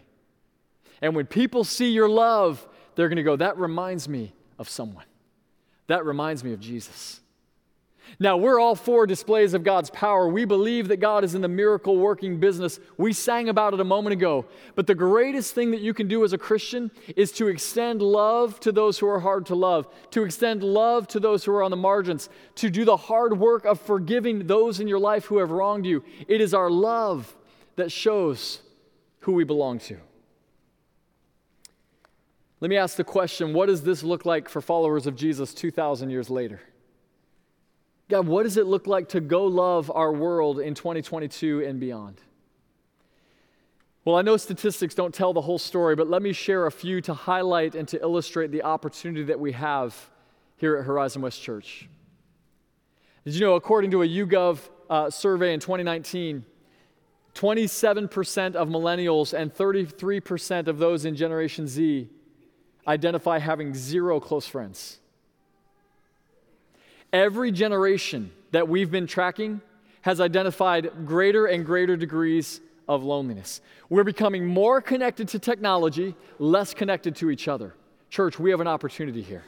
And 1.01 1.15
when 1.15 1.25
people 1.25 1.63
see 1.63 1.91
your 1.91 2.07
love, 2.07 2.65
they're 2.95 3.09
going 3.09 3.17
to 3.17 3.23
go, 3.23 3.35
That 3.35 3.57
reminds 3.57 4.07
me 4.07 4.33
of 4.57 4.69
someone. 4.69 5.05
That 5.87 6.05
reminds 6.05 6.43
me 6.43 6.53
of 6.53 6.59
Jesus. 6.59 7.19
Now, 8.19 8.37
we're 8.37 8.59
all 8.59 8.75
for 8.75 9.05
displays 9.05 9.53
of 9.53 9.63
God's 9.63 9.89
power. 9.91 10.27
We 10.27 10.45
believe 10.45 10.87
that 10.87 10.97
God 10.97 11.23
is 11.23 11.35
in 11.35 11.41
the 11.41 11.47
miracle 11.47 11.97
working 11.97 12.39
business. 12.39 12.79
We 12.97 13.13
sang 13.13 13.49
about 13.49 13.73
it 13.75 13.79
a 13.79 13.83
moment 13.83 14.13
ago. 14.13 14.45
But 14.73 14.87
the 14.87 14.95
greatest 14.95 15.53
thing 15.53 15.71
that 15.71 15.81
you 15.81 15.93
can 15.93 16.07
do 16.07 16.23
as 16.23 16.33
a 16.33 16.37
Christian 16.37 16.89
is 17.15 17.31
to 17.33 17.49
extend 17.49 18.01
love 18.01 18.59
to 18.61 18.71
those 18.71 18.97
who 18.97 19.07
are 19.07 19.19
hard 19.19 19.45
to 19.47 19.55
love, 19.55 19.87
to 20.11 20.23
extend 20.23 20.63
love 20.63 21.07
to 21.09 21.19
those 21.19 21.43
who 21.43 21.51
are 21.51 21.61
on 21.61 21.71
the 21.71 21.77
margins, 21.77 22.29
to 22.55 22.69
do 22.69 22.83
the 22.83 22.97
hard 22.97 23.37
work 23.37 23.65
of 23.65 23.79
forgiving 23.79 24.47
those 24.47 24.79
in 24.79 24.87
your 24.87 24.99
life 24.99 25.25
who 25.25 25.37
have 25.37 25.51
wronged 25.51 25.85
you. 25.85 26.03
It 26.27 26.41
is 26.41 26.53
our 26.53 26.71
love 26.71 27.35
that 27.79 27.91
shows 27.91 28.61
who 29.21 29.33
we 29.33 29.43
belong 29.43 29.79
to. 29.79 29.97
Let 32.61 32.69
me 32.69 32.77
ask 32.77 32.97
the 32.97 33.03
question 33.03 33.53
what 33.53 33.67
does 33.67 33.83
this 33.83 34.03
look 34.03 34.25
like 34.25 34.49
for 34.49 34.61
followers 34.61 35.07
of 35.07 35.15
Jesus 35.15 35.53
2,000 35.53 36.09
years 36.09 36.29
later? 36.29 36.61
God, 38.09 38.27
what 38.27 38.43
does 38.43 38.57
it 38.57 38.65
look 38.65 38.87
like 38.87 39.09
to 39.09 39.21
go 39.21 39.45
love 39.45 39.91
our 39.93 40.11
world 40.11 40.59
in 40.59 40.73
2022 40.73 41.63
and 41.63 41.79
beyond? 41.79 42.19
Well, 44.03 44.15
I 44.15 44.23
know 44.23 44.37
statistics 44.37 44.95
don't 44.95 45.13
tell 45.13 45.33
the 45.33 45.41
whole 45.41 45.59
story, 45.59 45.95
but 45.95 46.09
let 46.09 46.21
me 46.21 46.33
share 46.33 46.65
a 46.65 46.71
few 46.71 47.01
to 47.01 47.13
highlight 47.13 47.75
and 47.75 47.87
to 47.89 48.01
illustrate 48.01 48.51
the 48.51 48.63
opportunity 48.63 49.23
that 49.25 49.39
we 49.39 49.51
have 49.51 50.09
here 50.57 50.75
at 50.77 50.85
Horizon 50.85 51.21
West 51.21 51.41
Church. 51.41 51.87
As 53.25 53.39
you 53.39 53.45
know, 53.45 53.55
according 53.55 53.91
to 53.91 54.01
a 54.01 54.07
YouGov 54.07 54.59
uh, 54.89 55.09
survey 55.09 55.53
in 55.53 55.59
2019, 55.59 56.43
27% 57.39 58.55
of 58.55 58.67
millennials 58.67 59.33
and 59.33 59.53
33% 59.53 60.67
of 60.67 60.77
those 60.77 61.05
in 61.05 61.15
Generation 61.15 61.69
Z 61.69 62.09
identify 62.85 63.39
having 63.39 63.73
zero 63.73 64.19
close 64.19 64.45
friends. 64.45 64.99
Every 67.13 67.53
generation 67.53 68.33
that 68.51 68.67
we've 68.67 68.91
been 68.91 69.07
tracking 69.07 69.61
has 70.01 70.19
identified 70.19 70.91
greater 71.05 71.45
and 71.45 71.65
greater 71.65 71.95
degrees 71.95 72.59
of 72.89 73.05
loneliness. 73.05 73.61
We're 73.87 74.03
becoming 74.03 74.45
more 74.45 74.81
connected 74.81 75.29
to 75.29 75.39
technology, 75.39 76.15
less 76.39 76.73
connected 76.73 77.15
to 77.17 77.29
each 77.29 77.47
other. 77.47 77.73
Church, 78.09 78.37
we 78.37 78.49
have 78.51 78.59
an 78.59 78.67
opportunity 78.67 79.21
here. 79.21 79.45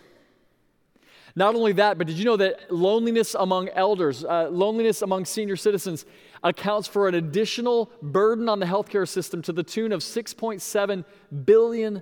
Not 1.35 1.55
only 1.55 1.73
that, 1.73 1.97
but 1.97 2.07
did 2.07 2.17
you 2.17 2.25
know 2.25 2.37
that 2.37 2.71
loneliness 2.71 3.35
among 3.35 3.69
elders, 3.69 4.23
uh, 4.23 4.49
loneliness 4.49 5.01
among 5.01 5.25
senior 5.25 5.55
citizens, 5.55 6.05
accounts 6.43 6.87
for 6.87 7.07
an 7.07 7.15
additional 7.15 7.91
burden 8.01 8.49
on 8.49 8.59
the 8.59 8.65
healthcare 8.65 9.07
system 9.07 9.41
to 9.43 9.53
the 9.53 9.63
tune 9.63 9.91
of 9.91 10.01
$6.7 10.01 11.05
billion 11.45 12.01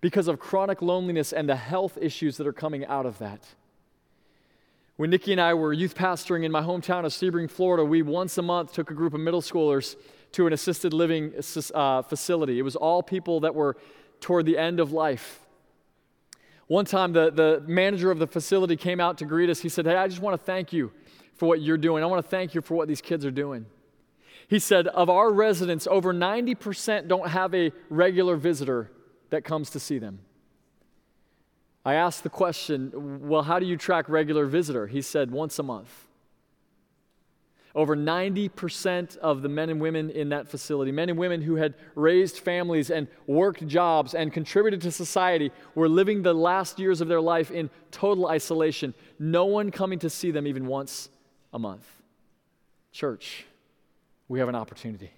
because 0.00 0.28
of 0.28 0.38
chronic 0.38 0.82
loneliness 0.82 1.32
and 1.32 1.48
the 1.48 1.56
health 1.56 1.98
issues 2.00 2.36
that 2.38 2.46
are 2.46 2.52
coming 2.52 2.86
out 2.86 3.06
of 3.06 3.18
that. 3.18 3.46
When 4.96 5.10
Nikki 5.10 5.32
and 5.32 5.40
I 5.40 5.54
were 5.54 5.72
youth 5.72 5.94
pastoring 5.94 6.44
in 6.44 6.52
my 6.52 6.62
hometown 6.62 7.04
of 7.04 7.12
Sebring, 7.12 7.50
Florida, 7.50 7.84
we 7.84 8.02
once 8.02 8.36
a 8.38 8.42
month 8.42 8.72
took 8.72 8.90
a 8.90 8.94
group 8.94 9.14
of 9.14 9.20
middle 9.20 9.40
schoolers 9.40 9.96
to 10.32 10.46
an 10.46 10.52
assisted 10.52 10.92
living 10.92 11.32
uh, 11.74 12.02
facility. 12.02 12.58
It 12.58 12.62
was 12.62 12.76
all 12.76 13.02
people 13.02 13.40
that 13.40 13.54
were 13.54 13.76
toward 14.20 14.46
the 14.46 14.58
end 14.58 14.80
of 14.80 14.92
life. 14.92 15.40
One 16.66 16.84
time, 16.84 17.12
the, 17.12 17.30
the 17.30 17.62
manager 17.66 18.10
of 18.10 18.18
the 18.18 18.26
facility 18.26 18.76
came 18.76 19.00
out 19.00 19.18
to 19.18 19.24
greet 19.24 19.50
us. 19.50 19.60
He 19.60 19.68
said, 19.68 19.84
Hey, 19.84 19.96
I 19.96 20.08
just 20.08 20.22
want 20.22 20.38
to 20.38 20.44
thank 20.44 20.72
you 20.72 20.92
for 21.34 21.46
what 21.46 21.60
you're 21.60 21.78
doing. 21.78 22.02
I 22.02 22.06
want 22.06 22.24
to 22.24 22.28
thank 22.28 22.54
you 22.54 22.60
for 22.60 22.74
what 22.74 22.88
these 22.88 23.00
kids 23.00 23.24
are 23.24 23.30
doing. 23.30 23.66
He 24.48 24.58
said, 24.58 24.86
Of 24.88 25.08
our 25.08 25.32
residents, 25.32 25.86
over 25.86 26.12
90% 26.12 27.08
don't 27.08 27.28
have 27.28 27.54
a 27.54 27.72
regular 27.88 28.36
visitor 28.36 28.90
that 29.30 29.44
comes 29.44 29.70
to 29.70 29.80
see 29.80 29.98
them. 29.98 30.20
I 31.84 31.94
asked 31.94 32.22
the 32.22 32.30
question, 32.30 33.28
well, 33.28 33.42
how 33.42 33.58
do 33.58 33.66
you 33.66 33.76
track 33.76 34.08
regular 34.08 34.46
visitor? 34.46 34.86
He 34.86 35.02
said, 35.02 35.30
once 35.30 35.58
a 35.58 35.62
month. 35.64 36.06
Over 37.74 37.96
90% 37.96 39.16
of 39.16 39.40
the 39.40 39.48
men 39.48 39.70
and 39.70 39.80
women 39.80 40.10
in 40.10 40.28
that 40.28 40.46
facility, 40.46 40.92
men 40.92 41.08
and 41.08 41.18
women 41.18 41.40
who 41.40 41.56
had 41.56 41.74
raised 41.94 42.38
families 42.38 42.90
and 42.90 43.08
worked 43.26 43.66
jobs 43.66 44.14
and 44.14 44.30
contributed 44.30 44.82
to 44.82 44.92
society, 44.92 45.50
were 45.74 45.88
living 45.88 46.22
the 46.22 46.34
last 46.34 46.78
years 46.78 47.00
of 47.00 47.08
their 47.08 47.20
life 47.20 47.50
in 47.50 47.70
total 47.90 48.28
isolation. 48.28 48.92
No 49.18 49.46
one 49.46 49.70
coming 49.70 49.98
to 50.00 50.10
see 50.10 50.30
them 50.30 50.46
even 50.46 50.66
once 50.66 51.08
a 51.52 51.58
month. 51.58 51.86
Church, 52.92 53.46
we 54.28 54.38
have 54.38 54.48
an 54.48 54.54
opportunity 54.54 55.12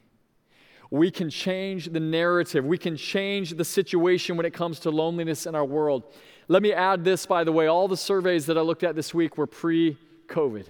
we 0.94 1.10
can 1.10 1.28
change 1.28 1.86
the 1.86 1.98
narrative. 1.98 2.64
We 2.64 2.78
can 2.78 2.96
change 2.96 3.50
the 3.56 3.64
situation 3.64 4.36
when 4.36 4.46
it 4.46 4.52
comes 4.52 4.78
to 4.80 4.90
loneliness 4.90 5.44
in 5.44 5.56
our 5.56 5.64
world. 5.64 6.04
Let 6.46 6.62
me 6.62 6.72
add 6.72 7.02
this, 7.02 7.26
by 7.26 7.42
the 7.42 7.50
way 7.50 7.66
all 7.66 7.88
the 7.88 7.96
surveys 7.96 8.46
that 8.46 8.56
I 8.56 8.60
looked 8.60 8.84
at 8.84 8.94
this 8.94 9.12
week 9.12 9.36
were 9.36 9.48
pre 9.48 9.98
COVID. 10.28 10.66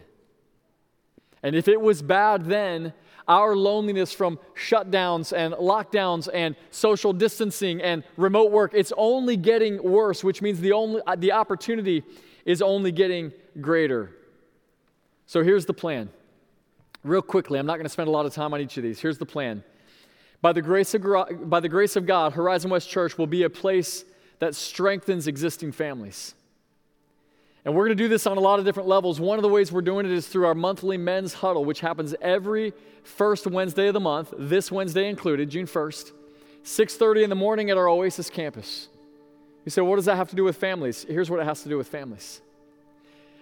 And 1.42 1.55
if 1.55 1.68
it 1.68 1.79
was 1.79 2.00
bad 2.00 2.46
then, 2.46 2.94
our 3.29 3.55
loneliness 3.55 4.14
from 4.14 4.38
shutdowns 4.55 5.37
and 5.37 5.53
lockdowns 5.55 6.29
and 6.33 6.57
social 6.70 7.12
distancing 7.12 7.83
and 7.83 8.03
remote 8.16 8.50
work, 8.50 8.72
it's 8.72 8.94
only 8.96 9.37
getting 9.37 9.83
worse, 9.83 10.24
which 10.24 10.40
means 10.40 10.59
the, 10.61 10.72
only, 10.72 11.03
the 11.18 11.33
opportunity 11.33 12.03
is 12.46 12.62
only 12.62 12.92
getting 12.92 13.31
greater. 13.61 14.11
So 15.26 15.42
here's 15.42 15.66
the 15.66 15.74
plan. 15.74 16.10
Real 17.02 17.22
quickly, 17.22 17.58
I'm 17.58 17.66
not 17.66 17.74
going 17.74 17.84
to 17.84 17.90
spend 17.90 18.08
a 18.08 18.12
lot 18.12 18.26
of 18.26 18.34
time 18.34 18.54
on 18.54 18.60
each 18.60 18.76
of 18.76 18.82
these. 18.82 19.00
Here's 19.00 19.18
the 19.18 19.26
plan. 19.26 19.62
By 20.40 20.52
the, 20.52 20.62
grace 20.62 20.94
of, 20.94 21.02
by 21.48 21.60
the 21.60 21.68
grace 21.68 21.96
of 21.96 22.06
God, 22.06 22.34
Horizon 22.34 22.70
West 22.70 22.88
Church 22.88 23.16
will 23.16 23.26
be 23.26 23.44
a 23.44 23.50
place 23.50 24.04
that 24.38 24.54
strengthens 24.54 25.26
existing 25.26 25.72
families. 25.72 26.34
And 27.64 27.74
we're 27.74 27.87
going 27.87 27.96
to 27.96 28.02
do 28.02 28.08
this 28.08 28.26
on 28.26 28.37
a 28.37 28.40
lot 28.40 28.58
of 28.58 28.66
different 28.66 28.88
levels. 28.88 29.18
One 29.18 29.38
of 29.38 29.42
the 29.42 29.48
ways 29.48 29.72
we're 29.72 29.80
doing 29.80 30.04
it 30.04 30.12
is 30.12 30.28
through 30.28 30.46
our 30.46 30.54
monthly 30.54 30.98
men's 30.98 31.32
huddle, 31.34 31.64
which 31.64 31.80
happens 31.80 32.14
every 32.20 32.74
first 33.02 33.46
Wednesday 33.46 33.88
of 33.88 33.94
the 33.94 34.00
month, 34.00 34.34
this 34.37 34.70
Wednesday 34.70 35.08
included, 35.08 35.48
June 35.48 35.66
1st, 35.66 36.12
6:30 36.62 37.24
in 37.24 37.30
the 37.30 37.37
morning 37.37 37.70
at 37.70 37.78
our 37.78 37.88
Oasis 37.88 38.28
campus. 38.28 38.88
You 39.64 39.70
say, 39.70 39.80
what 39.80 39.96
does 39.96 40.04
that 40.04 40.16
have 40.16 40.28
to 40.28 40.37
do 40.37 40.44
with 40.44 40.56
families? 40.56 41.06
Here's 41.08 41.30
what 41.30 41.40
it 41.40 41.44
has 41.44 41.62
to 41.62 41.70
do 41.70 41.78
with 41.78 41.88
families. 41.88 42.42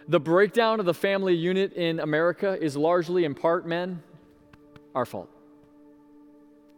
The 0.09 0.21
breakdown 0.21 0.81
of 0.81 0.87
the 0.87 0.95
family 0.95 1.35
unit 1.35 1.73
in 1.75 2.01
America 2.01 2.59
is 2.61 2.77
largely, 2.77 3.25
in 3.25 3.35
part, 3.35 3.67
men, 3.67 4.03
our 4.95 5.07
fault. 5.07 5.31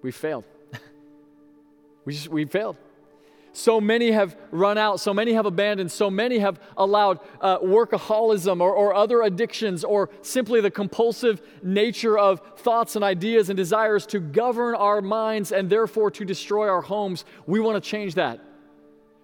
We 0.02 0.12
failed. 0.12 0.44
we 2.04 2.12
just, 2.12 2.28
we 2.28 2.44
failed. 2.44 2.76
So 3.56 3.80
many 3.80 4.10
have 4.10 4.36
run 4.50 4.78
out, 4.78 4.98
so 4.98 5.14
many 5.14 5.32
have 5.34 5.46
abandoned, 5.46 5.92
so 5.92 6.10
many 6.10 6.40
have 6.40 6.60
allowed 6.76 7.20
uh, 7.40 7.60
workaholism 7.60 8.60
or, 8.60 8.74
or 8.74 8.94
other 8.94 9.22
addictions 9.22 9.84
or 9.84 10.10
simply 10.22 10.60
the 10.60 10.72
compulsive 10.72 11.40
nature 11.62 12.18
of 12.18 12.42
thoughts 12.56 12.96
and 12.96 13.04
ideas 13.04 13.50
and 13.50 13.56
desires 13.56 14.06
to 14.06 14.18
govern 14.18 14.74
our 14.74 15.00
minds 15.00 15.52
and 15.52 15.70
therefore 15.70 16.10
to 16.10 16.24
destroy 16.24 16.68
our 16.68 16.82
homes. 16.82 17.24
We 17.46 17.60
want 17.60 17.82
to 17.82 17.88
change 17.88 18.16
that. 18.16 18.40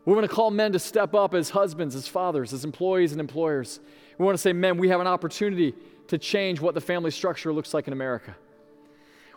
We 0.04 0.14
want 0.14 0.28
to 0.28 0.34
call 0.34 0.50
men 0.50 0.72
to 0.72 0.78
step 0.78 1.14
up 1.14 1.34
as 1.34 1.50
husbands, 1.50 1.94
as 1.94 2.08
fathers, 2.08 2.52
as 2.52 2.64
employees 2.64 3.12
and 3.12 3.20
employers. 3.20 3.80
We 4.18 4.24
want 4.24 4.36
to 4.36 4.40
say, 4.42 4.52
men, 4.52 4.78
we 4.78 4.88
have 4.88 5.00
an 5.00 5.06
opportunity 5.06 5.74
to 6.08 6.18
change 6.18 6.60
what 6.60 6.74
the 6.74 6.80
family 6.80 7.10
structure 7.10 7.52
looks 7.52 7.74
like 7.74 7.86
in 7.86 7.92
America. 7.92 8.34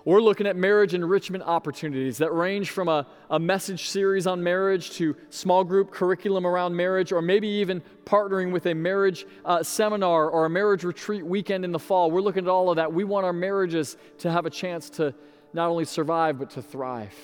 We're 0.06 0.21
looking 0.21 0.47
at 0.47 0.58
marriage 0.58 0.93
enrichment 0.93 1.45
opportunities 1.45 2.17
that 2.17 2.34
range 2.34 2.71
from 2.71 2.89
a, 2.89 3.08
a 3.30 3.39
message 3.39 3.88
series 3.88 4.28
on 4.28 4.43
marriage 4.43 4.91
to 4.91 5.15
small 5.30 5.63
group 5.63 5.91
curriculum 5.91 6.45
around 6.45 6.76
marriage, 6.76 7.13
or 7.13 7.21
maybe 7.21 7.47
even 7.47 7.82
partnering 8.06 8.52
with 8.52 8.65
a 8.65 8.73
marriage 8.73 9.26
uh, 9.45 9.63
seminar 9.63 10.30
or 10.30 10.45
a 10.45 10.49
marriage 10.49 10.84
retreat 10.84 11.26
weekend 11.26 11.63
in 11.63 11.71
the 11.71 11.80
fall. 11.80 12.12
We're 12.12 12.21
looking 12.21 12.43
at 12.43 12.49
all 12.49 12.69
of 12.69 12.76
that. 12.76 12.91
We 12.91 13.06
want 13.06 13.26
our 13.26 13.32
marriages 13.32 13.95
to 14.19 14.32
have 14.32 14.45
a 14.45 14.49
chance 14.49 14.89
to 14.91 15.13
not 15.54 15.69
only 15.69 15.86
survive, 15.86 16.38
but 16.38 16.49
to 16.52 16.62
thrive. 16.62 17.15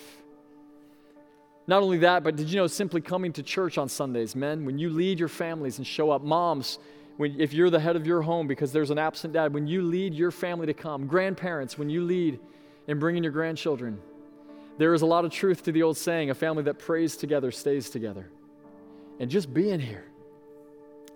Not 1.70 1.84
only 1.84 1.98
that, 1.98 2.24
but 2.24 2.34
did 2.34 2.50
you 2.50 2.56
know 2.56 2.66
simply 2.66 3.00
coming 3.00 3.32
to 3.34 3.44
church 3.44 3.78
on 3.78 3.88
Sundays, 3.88 4.34
men, 4.34 4.64
when 4.64 4.76
you 4.76 4.90
lead 4.90 5.20
your 5.20 5.28
families 5.28 5.78
and 5.78 5.86
show 5.86 6.10
up, 6.10 6.20
moms, 6.20 6.80
when, 7.16 7.40
if 7.40 7.52
you're 7.52 7.70
the 7.70 7.78
head 7.78 7.94
of 7.94 8.04
your 8.04 8.22
home 8.22 8.48
because 8.48 8.72
there's 8.72 8.90
an 8.90 8.98
absent 8.98 9.34
dad, 9.34 9.54
when 9.54 9.68
you 9.68 9.82
lead 9.82 10.12
your 10.12 10.32
family 10.32 10.66
to 10.66 10.74
come, 10.74 11.06
grandparents, 11.06 11.78
when 11.78 11.88
you 11.88 12.02
lead 12.02 12.40
and 12.88 12.98
bringing 12.98 13.22
your 13.22 13.30
grandchildren. 13.30 14.00
There 14.78 14.94
is 14.94 15.02
a 15.02 15.06
lot 15.06 15.24
of 15.24 15.30
truth 15.30 15.62
to 15.62 15.70
the 15.70 15.84
old 15.84 15.96
saying 15.96 16.30
a 16.30 16.34
family 16.34 16.64
that 16.64 16.80
prays 16.80 17.16
together 17.16 17.52
stays 17.52 17.88
together. 17.88 18.28
And 19.20 19.30
just 19.30 19.54
being 19.54 19.78
here, 19.78 20.06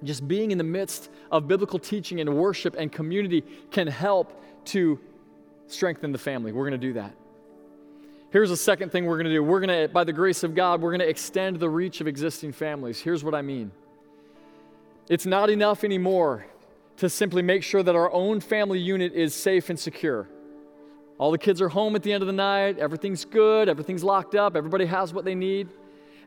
just 0.05 0.29
being 0.29 0.53
in 0.53 0.59
the 0.59 0.63
midst 0.63 1.11
of 1.33 1.49
biblical 1.49 1.81
teaching 1.81 2.21
and 2.21 2.37
worship 2.37 2.77
and 2.79 2.93
community 2.93 3.43
can 3.73 3.89
help 3.89 4.41
to 4.67 5.01
strengthen 5.67 6.13
the 6.13 6.19
family. 6.19 6.53
We're 6.53 6.69
going 6.71 6.81
to 6.81 6.87
do 6.87 6.93
that. 6.93 7.13
Here's 8.35 8.51
the 8.51 8.57
second 8.57 8.91
thing 8.91 9.07
we're 9.07 9.15
going 9.15 9.27
to 9.27 9.33
do. 9.33 9.45
We're 9.45 9.61
going 9.61 9.87
to, 9.87 9.93
by 9.95 10.03
the 10.03 10.13
grace 10.13 10.43
of 10.43 10.57
God, 10.57 10.83
we're 10.83 10.91
going 10.91 10.99
to 10.99 11.09
extend 11.09 11.61
the 11.61 11.71
reach 11.71 12.01
of 12.01 12.09
existing 12.09 12.51
families. 12.51 12.99
Here's 12.99 13.23
what 13.23 13.33
I 13.33 13.43
mean 13.43 13.71
it's 15.09 15.25
not 15.25 15.51
enough 15.51 15.85
anymore 15.85 16.45
to 16.97 17.09
simply 17.09 17.43
make 17.43 17.63
sure 17.63 17.81
that 17.81 17.95
our 17.95 18.11
own 18.11 18.41
family 18.41 18.81
unit 18.81 19.13
is 19.13 19.37
safe 19.37 19.71
and 19.71 19.79
secure. 19.79 20.27
All 21.17 21.31
the 21.31 21.39
kids 21.39 21.63
are 21.63 21.69
home 21.69 21.95
at 21.95 22.03
the 22.03 22.13
end 22.13 22.25
of 22.25 22.27
the 22.27 22.33
night. 22.33 22.77
Everything's 22.81 23.25
good. 23.25 23.69
Everything's 23.69 24.03
locked 24.03 24.35
up. 24.35 24.57
Everybody 24.57 24.87
has 24.87 25.15
what 25.15 25.25
they 25.25 25.37
need. 25.37 25.69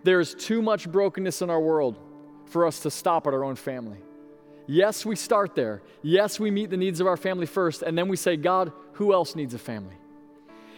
There 0.03 0.21
is 0.21 0.33
too 0.33 0.61
much 0.61 0.89
brokenness 0.89 1.41
in 1.41 1.49
our 1.49 1.59
world 1.59 1.99
for 2.45 2.65
us 2.65 2.79
to 2.83 2.89
stop 2.89 3.27
at 3.27 3.33
our 3.33 3.43
own 3.43 3.57
family. 3.57 3.97
Yes, 4.65 5.05
we 5.05 5.17
start 5.17 5.55
there. 5.55 5.81
Yes, 6.03 6.39
we 6.39 6.51
meet 6.51 6.69
the 6.69 6.77
needs 6.77 7.01
of 7.01 7.07
our 7.07 7.17
family 7.17 7.47
first, 7.47 7.81
and 7.81 7.97
then 7.97 8.07
we 8.07 8.15
say, 8.15 8.37
God, 8.37 8.71
who 8.93 9.11
else 9.11 9.35
needs 9.35 9.53
a 9.53 9.59
family? 9.59 9.95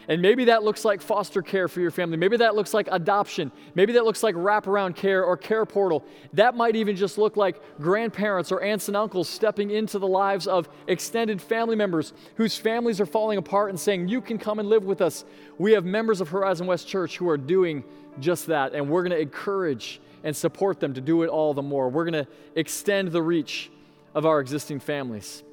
And 0.10 0.24
maybe 0.24 0.46
that 0.46 0.64
looks 0.64 0.84
like 0.84 1.04
foster 1.04 1.44
care 1.44 1.68
for 1.68 1.82
your 1.82 1.92
family. 1.92 2.18
Maybe 2.18 2.38
that 2.38 2.56
looks 2.56 2.74
like 2.74 2.90
adoption. 2.92 3.52
Maybe 3.76 3.94
that 3.94 4.06
looks 4.06 4.24
like 4.24 4.34
wraparound 4.34 4.96
care 4.96 5.24
or 5.24 5.38
care 5.38 5.68
portal. 5.68 6.04
That 6.34 6.56
might 6.56 6.76
even 6.76 6.96
just 6.96 7.20
look 7.20 7.38
like 7.38 7.62
grandparents 7.80 8.52
or 8.52 8.60
aunts 8.64 8.88
and 8.88 8.98
uncles 8.98 9.30
stepping 9.30 9.70
into 9.70 10.00
the 10.00 10.08
lives 10.08 10.48
of 10.48 10.68
extended 10.88 11.40
family 11.40 11.76
members 11.76 12.12
whose 12.38 12.58
families 12.58 13.00
are 13.00 13.06
falling 13.06 13.38
apart 13.38 13.70
and 13.70 13.80
saying, 13.80 14.08
You 14.08 14.20
can 14.20 14.40
come 14.40 14.58
and 14.58 14.68
live 14.68 14.84
with 14.84 15.00
us. 15.00 15.26
We 15.60 15.74
have 15.74 15.86
members 15.86 16.22
of 16.22 16.30
Horizon 16.30 16.66
West 16.66 16.88
Church 16.88 17.16
who 17.18 17.30
are 17.30 17.38
doing 17.38 17.84
just 18.20 18.48
that, 18.48 18.74
and 18.74 18.90
we're 18.90 19.04
going 19.04 19.12
to 19.12 19.22
encourage 19.22 20.02
and 20.24 20.36
support 20.36 20.80
them 20.80 20.96
to 20.96 21.02
do 21.02 21.22
it 21.22 21.28
all 21.28 21.54
the 21.54 21.62
more. 21.62 21.88
We're 21.88 22.10
going 22.10 22.26
to 22.26 22.32
extend 22.56 23.12
the 23.12 23.22
reach 23.22 23.70
of 24.16 24.26
our 24.26 24.40
existing 24.40 24.80
families. 24.80 25.44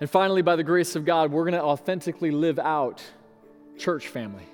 And 0.00 0.10
finally, 0.10 0.42
by 0.42 0.56
the 0.56 0.64
grace 0.64 0.96
of 0.96 1.06
God, 1.06 1.32
we're 1.32 1.44
going 1.44 1.54
to 1.54 1.62
authentically 1.62 2.30
live 2.30 2.58
out 2.58 3.02
church 3.78 4.08
family. 4.08 4.46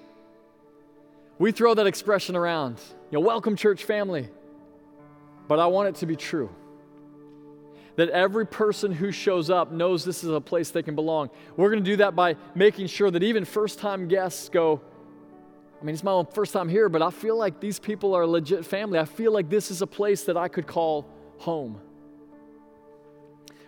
We 1.38 1.52
throw 1.52 1.74
that 1.74 1.86
expression 1.86 2.36
around, 2.36 2.80
you 3.10 3.18
know, 3.18 3.24
welcome 3.24 3.56
church 3.56 3.84
family. 3.84 4.28
But 5.46 5.58
I 5.58 5.66
want 5.66 5.88
it 5.88 5.94
to 5.96 6.06
be 6.06 6.16
true. 6.16 6.50
That 7.96 8.10
every 8.10 8.46
person 8.46 8.92
who 8.92 9.10
shows 9.10 9.50
up 9.50 9.72
knows 9.72 10.04
this 10.04 10.22
is 10.22 10.30
a 10.30 10.40
place 10.40 10.70
they 10.70 10.82
can 10.82 10.94
belong. 10.94 11.30
We're 11.56 11.70
going 11.70 11.82
to 11.82 11.90
do 11.90 11.96
that 11.96 12.14
by 12.14 12.36
making 12.54 12.88
sure 12.88 13.10
that 13.10 13.22
even 13.22 13.44
first 13.44 13.78
time 13.78 14.08
guests 14.08 14.48
go, 14.48 14.80
I 15.80 15.84
mean, 15.84 15.94
it's 15.94 16.04
my 16.04 16.24
first 16.32 16.52
time 16.52 16.68
here, 16.68 16.88
but 16.88 17.02
I 17.02 17.10
feel 17.10 17.36
like 17.36 17.60
these 17.60 17.78
people 17.78 18.14
are 18.14 18.26
legit 18.26 18.64
family. 18.64 18.98
I 18.98 19.04
feel 19.04 19.32
like 19.32 19.48
this 19.48 19.70
is 19.70 19.80
a 19.82 19.86
place 19.86 20.24
that 20.24 20.36
I 20.36 20.48
could 20.48 20.66
call 20.66 21.06
home. 21.38 21.80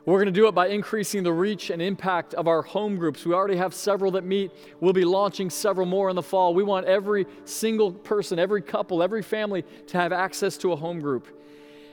We're 0.06 0.16
going 0.16 0.26
to 0.26 0.40
do 0.40 0.48
it 0.48 0.54
by 0.54 0.68
increasing 0.68 1.22
the 1.22 1.32
reach 1.32 1.68
and 1.68 1.82
impact 1.82 2.32
of 2.34 2.48
our 2.48 2.62
home 2.62 2.96
groups. 2.96 3.26
We 3.26 3.34
already 3.34 3.56
have 3.56 3.74
several 3.74 4.12
that 4.12 4.24
meet. 4.24 4.50
We'll 4.80 4.94
be 4.94 5.04
launching 5.04 5.50
several 5.50 5.86
more 5.86 6.08
in 6.08 6.16
the 6.16 6.22
fall. 6.22 6.54
We 6.54 6.62
want 6.62 6.86
every 6.86 7.26
single 7.44 7.92
person, 7.92 8.38
every 8.38 8.62
couple, 8.62 9.02
every 9.02 9.22
family 9.22 9.64
to 9.88 9.98
have 9.98 10.12
access 10.12 10.56
to 10.58 10.72
a 10.72 10.76
home 10.76 11.00
group. 11.00 11.28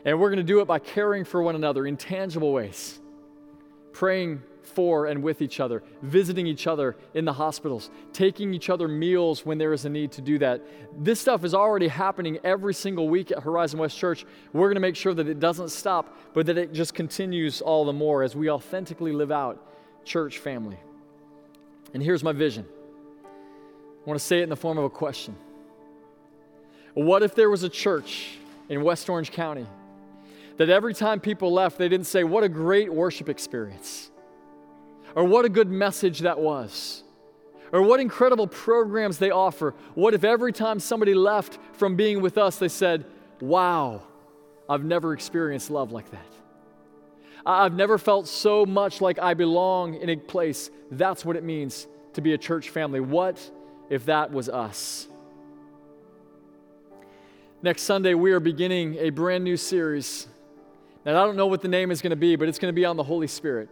And 0.06 0.20
we're 0.20 0.30
going 0.30 0.38
to 0.38 0.44
do 0.44 0.62
it 0.62 0.66
by 0.66 0.80
caring 0.80 1.26
for 1.26 1.42
one 1.42 1.56
another 1.56 1.86
in 1.86 1.98
tangible 1.98 2.54
ways, 2.54 2.98
praying 3.92 4.42
for 4.68 5.08
and 5.08 5.24
with 5.24 5.42
each 5.42 5.60
other, 5.60 5.84
visiting 6.02 6.46
each 6.48 6.68
other 6.68 6.96
in 7.14 7.26
the 7.26 7.34
hospitals, 7.34 7.90
taking 8.14 8.54
each 8.54 8.70
other 8.70 8.88
meals 8.88 9.46
when 9.46 9.58
there 9.58 9.74
is 9.74 9.86
a 9.86 9.90
need 9.90 10.12
to 10.14 10.22
do 10.22 10.38
that. 10.40 10.62
This 10.98 11.20
stuff 11.20 11.44
is 11.44 11.54
already 11.54 11.88
happening 11.88 12.40
every 12.44 12.74
single 12.74 13.10
week 13.10 13.32
at 13.32 13.44
Horizon 13.44 13.80
West 13.80 13.98
Church. 13.98 14.26
We're 14.54 14.68
going 14.68 14.76
to 14.76 14.82
make 14.82 14.96
sure 14.96 15.14
that 15.14 15.28
it 15.28 15.40
doesn't 15.40 15.70
stop, 15.70 16.16
but 16.34 16.46
that 16.46 16.58
it 16.58 16.74
just 16.74 16.94
continues 16.94 17.62
all 17.62 17.86
the 17.86 17.94
more 17.94 18.24
as 18.24 18.36
we 18.36 18.50
authentically 18.50 19.12
live 19.12 19.32
out 19.32 19.64
church 20.06 20.40
family. 20.40 20.78
And 21.94 22.02
here's 22.02 22.24
my 22.24 22.32
vision 22.32 22.66
I 23.24 24.10
want 24.10 24.20
to 24.20 24.26
say 24.26 24.40
it 24.40 24.44
in 24.44 24.50
the 24.50 24.56
form 24.56 24.78
of 24.78 24.84
a 24.84 24.90
question. 24.90 25.36
What 26.94 27.22
if 27.24 27.36
there 27.36 27.50
was 27.50 27.64
a 27.64 27.70
church 27.70 28.38
in 28.70 28.84
West 28.84 29.10
Orange 29.10 29.32
County 29.32 29.68
that 30.58 30.70
every 30.70 30.94
time 30.94 31.20
people 31.20 31.54
left, 31.54 31.78
they 31.78 31.88
didn't 31.88 32.08
say, 32.08 32.24
What 32.24 32.44
a 32.44 32.50
great 32.50 32.92
worship 32.92 33.30
experience? 33.30 34.10
Or 35.16 35.24
what 35.24 35.46
a 35.46 35.50
good 35.50 35.70
message 35.70 36.20
that 36.20 36.40
was. 36.40 37.04
Or 37.72 37.82
what 37.82 38.00
incredible 38.00 38.48
programs 38.48 39.18
they 39.18 39.32
offer. 39.32 39.74
What 39.94 40.14
if 40.14 40.24
every 40.24 40.54
time 40.54 40.80
somebody 40.80 41.14
left 41.14 41.60
from 41.74 41.96
being 41.96 42.22
with 42.22 42.38
us, 42.38 42.58
they 42.58 42.70
said, 42.70 43.06
Wow, 43.42 44.04
I've 44.70 44.84
never 44.84 45.14
experienced 45.14 45.70
love 45.70 45.92
like 45.92 46.10
that. 46.12 46.26
I've 47.46 47.74
never 47.74 47.98
felt 47.98 48.28
so 48.28 48.66
much 48.66 49.00
like 49.00 49.20
I 49.20 49.34
belong 49.34 49.96
in 49.96 50.10
a 50.10 50.18
place. 50.18 50.70
That's 50.92 51.24
what 51.24 51.36
it 51.36 51.44
means 51.44 51.88
to 52.14 52.22
be 52.22 52.34
a 52.34 52.38
church 52.38 52.70
family. 52.70 53.00
What 53.00 53.40
if 53.90 54.06
that 54.06 54.32
was 54.32 54.50
us? 54.50 55.08
Next 57.62 57.84
Sunday, 57.84 58.14
we 58.14 58.34
are 58.34 58.40
beginning 58.40 58.98
a 59.00 59.10
brand 59.12 59.44
new 59.44 59.58
series. 59.58 60.28
And 61.06 61.18
I 61.18 61.24
don't 61.26 61.38
know 61.38 61.48
what 61.48 61.62
the 61.62 61.68
name 61.70 61.90
is 61.90 62.02
going 62.02 62.12
to 62.12 62.18
be, 62.18 62.36
but 62.36 62.50
it's 62.50 62.60
going 62.60 62.72
to 62.72 62.76
be 62.76 62.86
on 62.86 62.98
the 62.98 63.04
Holy 63.04 63.28
Spirit. 63.28 63.70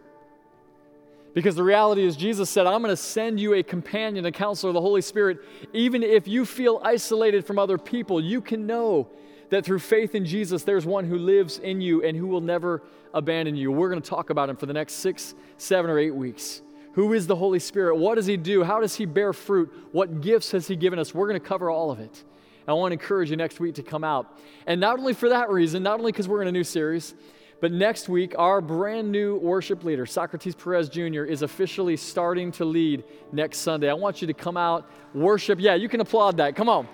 Because 1.36 1.54
the 1.54 1.62
reality 1.62 2.02
is, 2.02 2.16
Jesus 2.16 2.48
said, 2.48 2.66
I'm 2.66 2.80
going 2.80 2.88
to 2.88 2.96
send 2.96 3.38
you 3.38 3.52
a 3.52 3.62
companion, 3.62 4.24
a 4.24 4.32
counselor, 4.32 4.72
the 4.72 4.80
Holy 4.80 5.02
Spirit. 5.02 5.40
Even 5.74 6.02
if 6.02 6.26
you 6.26 6.46
feel 6.46 6.80
isolated 6.82 7.44
from 7.46 7.58
other 7.58 7.76
people, 7.76 8.22
you 8.22 8.40
can 8.40 8.66
know 8.66 9.10
that 9.50 9.62
through 9.62 9.80
faith 9.80 10.14
in 10.14 10.24
Jesus, 10.24 10.62
there's 10.62 10.86
one 10.86 11.04
who 11.04 11.18
lives 11.18 11.58
in 11.58 11.82
you 11.82 12.02
and 12.02 12.16
who 12.16 12.26
will 12.26 12.40
never 12.40 12.82
abandon 13.12 13.54
you. 13.54 13.70
We're 13.70 13.90
going 13.90 14.00
to 14.00 14.08
talk 14.08 14.30
about 14.30 14.48
him 14.48 14.56
for 14.56 14.64
the 14.64 14.72
next 14.72 14.94
six, 14.94 15.34
seven, 15.58 15.90
or 15.90 15.98
eight 15.98 16.14
weeks. 16.14 16.62
Who 16.94 17.12
is 17.12 17.26
the 17.26 17.36
Holy 17.36 17.58
Spirit? 17.58 17.96
What 17.96 18.14
does 18.14 18.24
he 18.24 18.38
do? 18.38 18.64
How 18.64 18.80
does 18.80 18.94
he 18.94 19.04
bear 19.04 19.34
fruit? 19.34 19.70
What 19.92 20.22
gifts 20.22 20.52
has 20.52 20.66
he 20.66 20.74
given 20.74 20.98
us? 20.98 21.14
We're 21.14 21.28
going 21.28 21.38
to 21.38 21.46
cover 21.46 21.68
all 21.68 21.90
of 21.90 22.00
it. 22.00 22.24
I 22.66 22.72
want 22.72 22.92
to 22.92 22.94
encourage 22.94 23.28
you 23.28 23.36
next 23.36 23.60
week 23.60 23.74
to 23.74 23.82
come 23.82 24.04
out. 24.04 24.38
And 24.66 24.80
not 24.80 24.98
only 24.98 25.12
for 25.12 25.28
that 25.28 25.50
reason, 25.50 25.82
not 25.82 25.98
only 25.98 26.12
because 26.12 26.28
we're 26.28 26.40
in 26.40 26.48
a 26.48 26.52
new 26.52 26.64
series, 26.64 27.14
but 27.60 27.72
next 27.72 28.08
week, 28.08 28.34
our 28.38 28.60
brand 28.60 29.10
new 29.10 29.36
worship 29.36 29.82
leader, 29.82 30.04
Socrates 30.04 30.54
Perez 30.54 30.88
Jr., 30.88 31.24
is 31.24 31.42
officially 31.42 31.96
starting 31.96 32.52
to 32.52 32.64
lead 32.64 33.04
next 33.32 33.58
Sunday. 33.58 33.88
I 33.88 33.94
want 33.94 34.20
you 34.20 34.26
to 34.26 34.34
come 34.34 34.56
out, 34.56 34.88
worship. 35.14 35.58
Yeah, 35.58 35.74
you 35.74 35.88
can 35.88 36.00
applaud 36.00 36.36
that. 36.36 36.54
Come 36.54 36.68
on. 36.68 36.86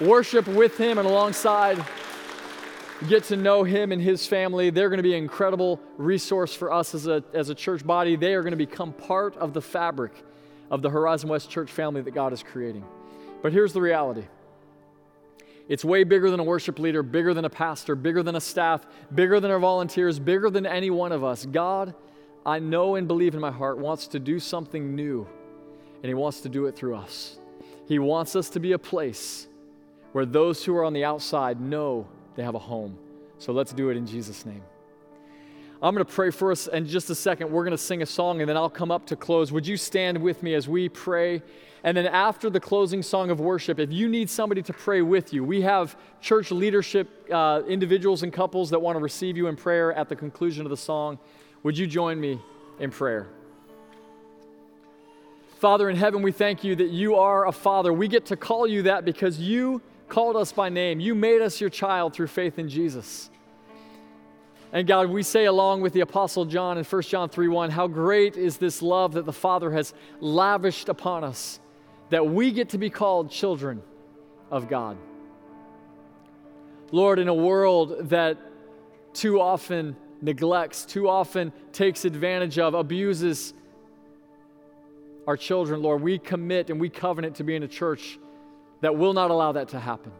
Worship 0.00 0.46
with 0.48 0.76
him 0.76 0.98
and 0.98 1.06
alongside. 1.06 1.84
Get 3.08 3.24
to 3.24 3.36
know 3.36 3.62
him 3.62 3.92
and 3.92 4.02
his 4.02 4.26
family. 4.26 4.70
They're 4.70 4.88
going 4.88 4.98
to 4.98 5.02
be 5.02 5.12
an 5.12 5.22
incredible 5.22 5.80
resource 5.98 6.54
for 6.54 6.72
us 6.72 6.94
as 6.94 7.06
a, 7.06 7.22
as 7.32 7.50
a 7.50 7.54
church 7.54 7.86
body. 7.86 8.16
They 8.16 8.34
are 8.34 8.42
going 8.42 8.52
to 8.52 8.56
become 8.56 8.92
part 8.92 9.36
of 9.36 9.52
the 9.52 9.62
fabric 9.62 10.12
of 10.70 10.82
the 10.82 10.90
Horizon 10.90 11.28
West 11.28 11.48
church 11.48 11.70
family 11.70 12.02
that 12.02 12.10
God 12.12 12.32
is 12.32 12.42
creating. 12.42 12.84
But 13.42 13.52
here's 13.52 13.72
the 13.72 13.80
reality 13.80 14.24
it's 15.68 15.84
way 15.84 16.04
bigger 16.04 16.30
than 16.30 16.40
a 16.40 16.44
worship 16.44 16.78
leader, 16.78 17.02
bigger 17.02 17.34
than 17.34 17.44
a 17.44 17.50
pastor, 17.50 17.94
bigger 17.96 18.22
than 18.22 18.36
a 18.36 18.40
staff, 18.40 18.86
bigger 19.14 19.40
than 19.40 19.50
our 19.50 19.58
volunteers, 19.58 20.18
bigger 20.18 20.48
than 20.48 20.64
any 20.64 20.90
one 20.90 21.12
of 21.12 21.24
us. 21.24 21.44
God, 21.46 21.94
I 22.44 22.60
know 22.60 22.94
and 22.94 23.08
believe 23.08 23.34
in 23.34 23.40
my 23.40 23.50
heart, 23.50 23.78
wants 23.78 24.06
to 24.08 24.20
do 24.20 24.38
something 24.38 24.94
new, 24.94 25.26
and 26.02 26.06
He 26.06 26.14
wants 26.14 26.40
to 26.42 26.48
do 26.48 26.66
it 26.66 26.76
through 26.76 26.94
us. 26.94 27.38
He 27.88 27.98
wants 27.98 28.36
us 28.36 28.48
to 28.50 28.60
be 28.60 28.72
a 28.72 28.78
place 28.78 29.48
where 30.12 30.26
those 30.26 30.64
who 30.64 30.74
are 30.76 30.84
on 30.84 30.92
the 30.92 31.04
outside 31.04 31.60
know 31.60 32.06
they 32.36 32.42
have 32.42 32.54
a 32.54 32.60
home. 32.60 32.98
So 33.38 33.52
let's 33.52 33.72
do 33.72 33.90
it 33.90 33.96
in 33.96 34.06
Jesus' 34.06 34.46
name. 34.46 34.62
I'm 35.82 35.94
going 35.94 36.06
to 36.06 36.10
pray 36.10 36.30
for 36.30 36.50
us 36.50 36.68
in 36.68 36.86
just 36.86 37.10
a 37.10 37.14
second. 37.14 37.50
We're 37.50 37.64
going 37.64 37.72
to 37.72 37.78
sing 37.78 38.00
a 38.00 38.06
song 38.06 38.40
and 38.40 38.48
then 38.48 38.56
I'll 38.56 38.70
come 38.70 38.90
up 38.90 39.06
to 39.06 39.16
close. 39.16 39.52
Would 39.52 39.66
you 39.66 39.76
stand 39.76 40.16
with 40.18 40.42
me 40.42 40.54
as 40.54 40.66
we 40.66 40.88
pray? 40.88 41.42
And 41.84 41.96
then 41.96 42.06
after 42.06 42.48
the 42.48 42.58
closing 42.58 43.02
song 43.02 43.30
of 43.30 43.40
worship, 43.40 43.78
if 43.78 43.92
you 43.92 44.08
need 44.08 44.30
somebody 44.30 44.62
to 44.62 44.72
pray 44.72 45.02
with 45.02 45.32
you, 45.32 45.44
we 45.44 45.60
have 45.60 45.96
church 46.20 46.50
leadership 46.50 47.08
uh, 47.30 47.62
individuals 47.68 48.22
and 48.22 48.32
couples 48.32 48.70
that 48.70 48.80
want 48.80 48.96
to 48.96 49.02
receive 49.02 49.36
you 49.36 49.48
in 49.48 49.56
prayer 49.56 49.92
at 49.92 50.08
the 50.08 50.16
conclusion 50.16 50.64
of 50.64 50.70
the 50.70 50.76
song. 50.76 51.18
Would 51.62 51.76
you 51.76 51.86
join 51.86 52.18
me 52.18 52.40
in 52.80 52.90
prayer? 52.90 53.28
Father 55.58 55.90
in 55.90 55.96
heaven, 55.96 56.22
we 56.22 56.32
thank 56.32 56.64
you 56.64 56.74
that 56.76 56.90
you 56.90 57.16
are 57.16 57.46
a 57.46 57.52
father. 57.52 57.92
We 57.92 58.08
get 58.08 58.26
to 58.26 58.36
call 58.36 58.66
you 58.66 58.82
that 58.82 59.04
because 59.04 59.38
you 59.38 59.82
called 60.08 60.36
us 60.36 60.52
by 60.52 60.68
name. 60.68 61.00
You 61.00 61.14
made 61.14 61.42
us 61.42 61.60
your 61.60 61.70
child 61.70 62.14
through 62.14 62.28
faith 62.28 62.58
in 62.58 62.68
Jesus. 62.68 63.30
And 64.76 64.86
God, 64.86 65.08
we 65.08 65.22
say 65.22 65.46
along 65.46 65.80
with 65.80 65.94
the 65.94 66.02
Apostle 66.02 66.44
John 66.44 66.76
in 66.76 66.84
1 66.84 67.02
John 67.04 67.30
3 67.30 67.48
1, 67.48 67.70
how 67.70 67.86
great 67.86 68.36
is 68.36 68.58
this 68.58 68.82
love 68.82 69.14
that 69.14 69.24
the 69.24 69.32
Father 69.32 69.70
has 69.70 69.94
lavished 70.20 70.90
upon 70.90 71.24
us 71.24 71.60
that 72.10 72.26
we 72.26 72.50
get 72.50 72.68
to 72.68 72.78
be 72.78 72.90
called 72.90 73.30
children 73.30 73.82
of 74.50 74.68
God. 74.68 74.98
Lord, 76.92 77.18
in 77.18 77.28
a 77.28 77.34
world 77.34 78.10
that 78.10 78.36
too 79.14 79.40
often 79.40 79.96
neglects, 80.20 80.84
too 80.84 81.08
often 81.08 81.54
takes 81.72 82.04
advantage 82.04 82.58
of, 82.58 82.74
abuses 82.74 83.54
our 85.26 85.38
children, 85.38 85.80
Lord, 85.80 86.02
we 86.02 86.18
commit 86.18 86.68
and 86.68 86.78
we 86.78 86.90
covenant 86.90 87.36
to 87.36 87.44
be 87.44 87.56
in 87.56 87.62
a 87.62 87.68
church 87.68 88.18
that 88.82 88.94
will 88.94 89.14
not 89.14 89.30
allow 89.30 89.52
that 89.52 89.68
to 89.68 89.80
happen. 89.80 90.12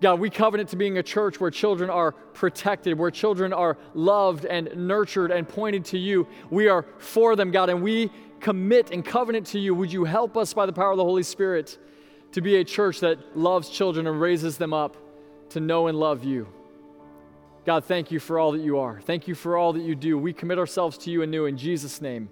God, 0.00 0.18
we 0.18 0.30
covenant 0.30 0.70
to 0.70 0.76
being 0.76 0.96
a 0.96 1.02
church 1.02 1.40
where 1.40 1.50
children 1.50 1.90
are 1.90 2.12
protected, 2.12 2.98
where 2.98 3.10
children 3.10 3.52
are 3.52 3.76
loved 3.92 4.46
and 4.46 4.70
nurtured 4.74 5.30
and 5.30 5.46
pointed 5.46 5.84
to 5.86 5.98
you. 5.98 6.26
We 6.48 6.68
are 6.68 6.86
for 6.98 7.36
them, 7.36 7.50
God, 7.50 7.68
and 7.68 7.82
we 7.82 8.10
commit 8.40 8.92
and 8.92 9.04
covenant 9.04 9.46
to 9.48 9.58
you. 9.58 9.74
Would 9.74 9.92
you 9.92 10.04
help 10.04 10.38
us 10.38 10.54
by 10.54 10.64
the 10.64 10.72
power 10.72 10.92
of 10.92 10.96
the 10.96 11.04
Holy 11.04 11.22
Spirit 11.22 11.78
to 12.32 12.40
be 12.40 12.56
a 12.56 12.64
church 12.64 13.00
that 13.00 13.36
loves 13.36 13.68
children 13.68 14.06
and 14.06 14.18
raises 14.18 14.56
them 14.56 14.72
up 14.72 14.96
to 15.50 15.60
know 15.60 15.88
and 15.88 15.98
love 15.98 16.24
you? 16.24 16.48
God, 17.66 17.84
thank 17.84 18.10
you 18.10 18.20
for 18.20 18.38
all 18.38 18.52
that 18.52 18.62
you 18.62 18.78
are. 18.78 19.02
Thank 19.02 19.28
you 19.28 19.34
for 19.34 19.58
all 19.58 19.74
that 19.74 19.82
you 19.82 19.94
do. 19.94 20.16
We 20.16 20.32
commit 20.32 20.58
ourselves 20.58 20.96
to 20.98 21.10
you 21.10 21.20
anew 21.22 21.44
in 21.44 21.58
Jesus' 21.58 22.00
name. 22.00 22.30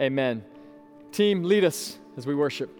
Amen. 0.00 0.42
Team, 1.12 1.44
lead 1.44 1.64
us 1.64 1.98
as 2.16 2.26
we 2.26 2.34
worship. 2.34 2.79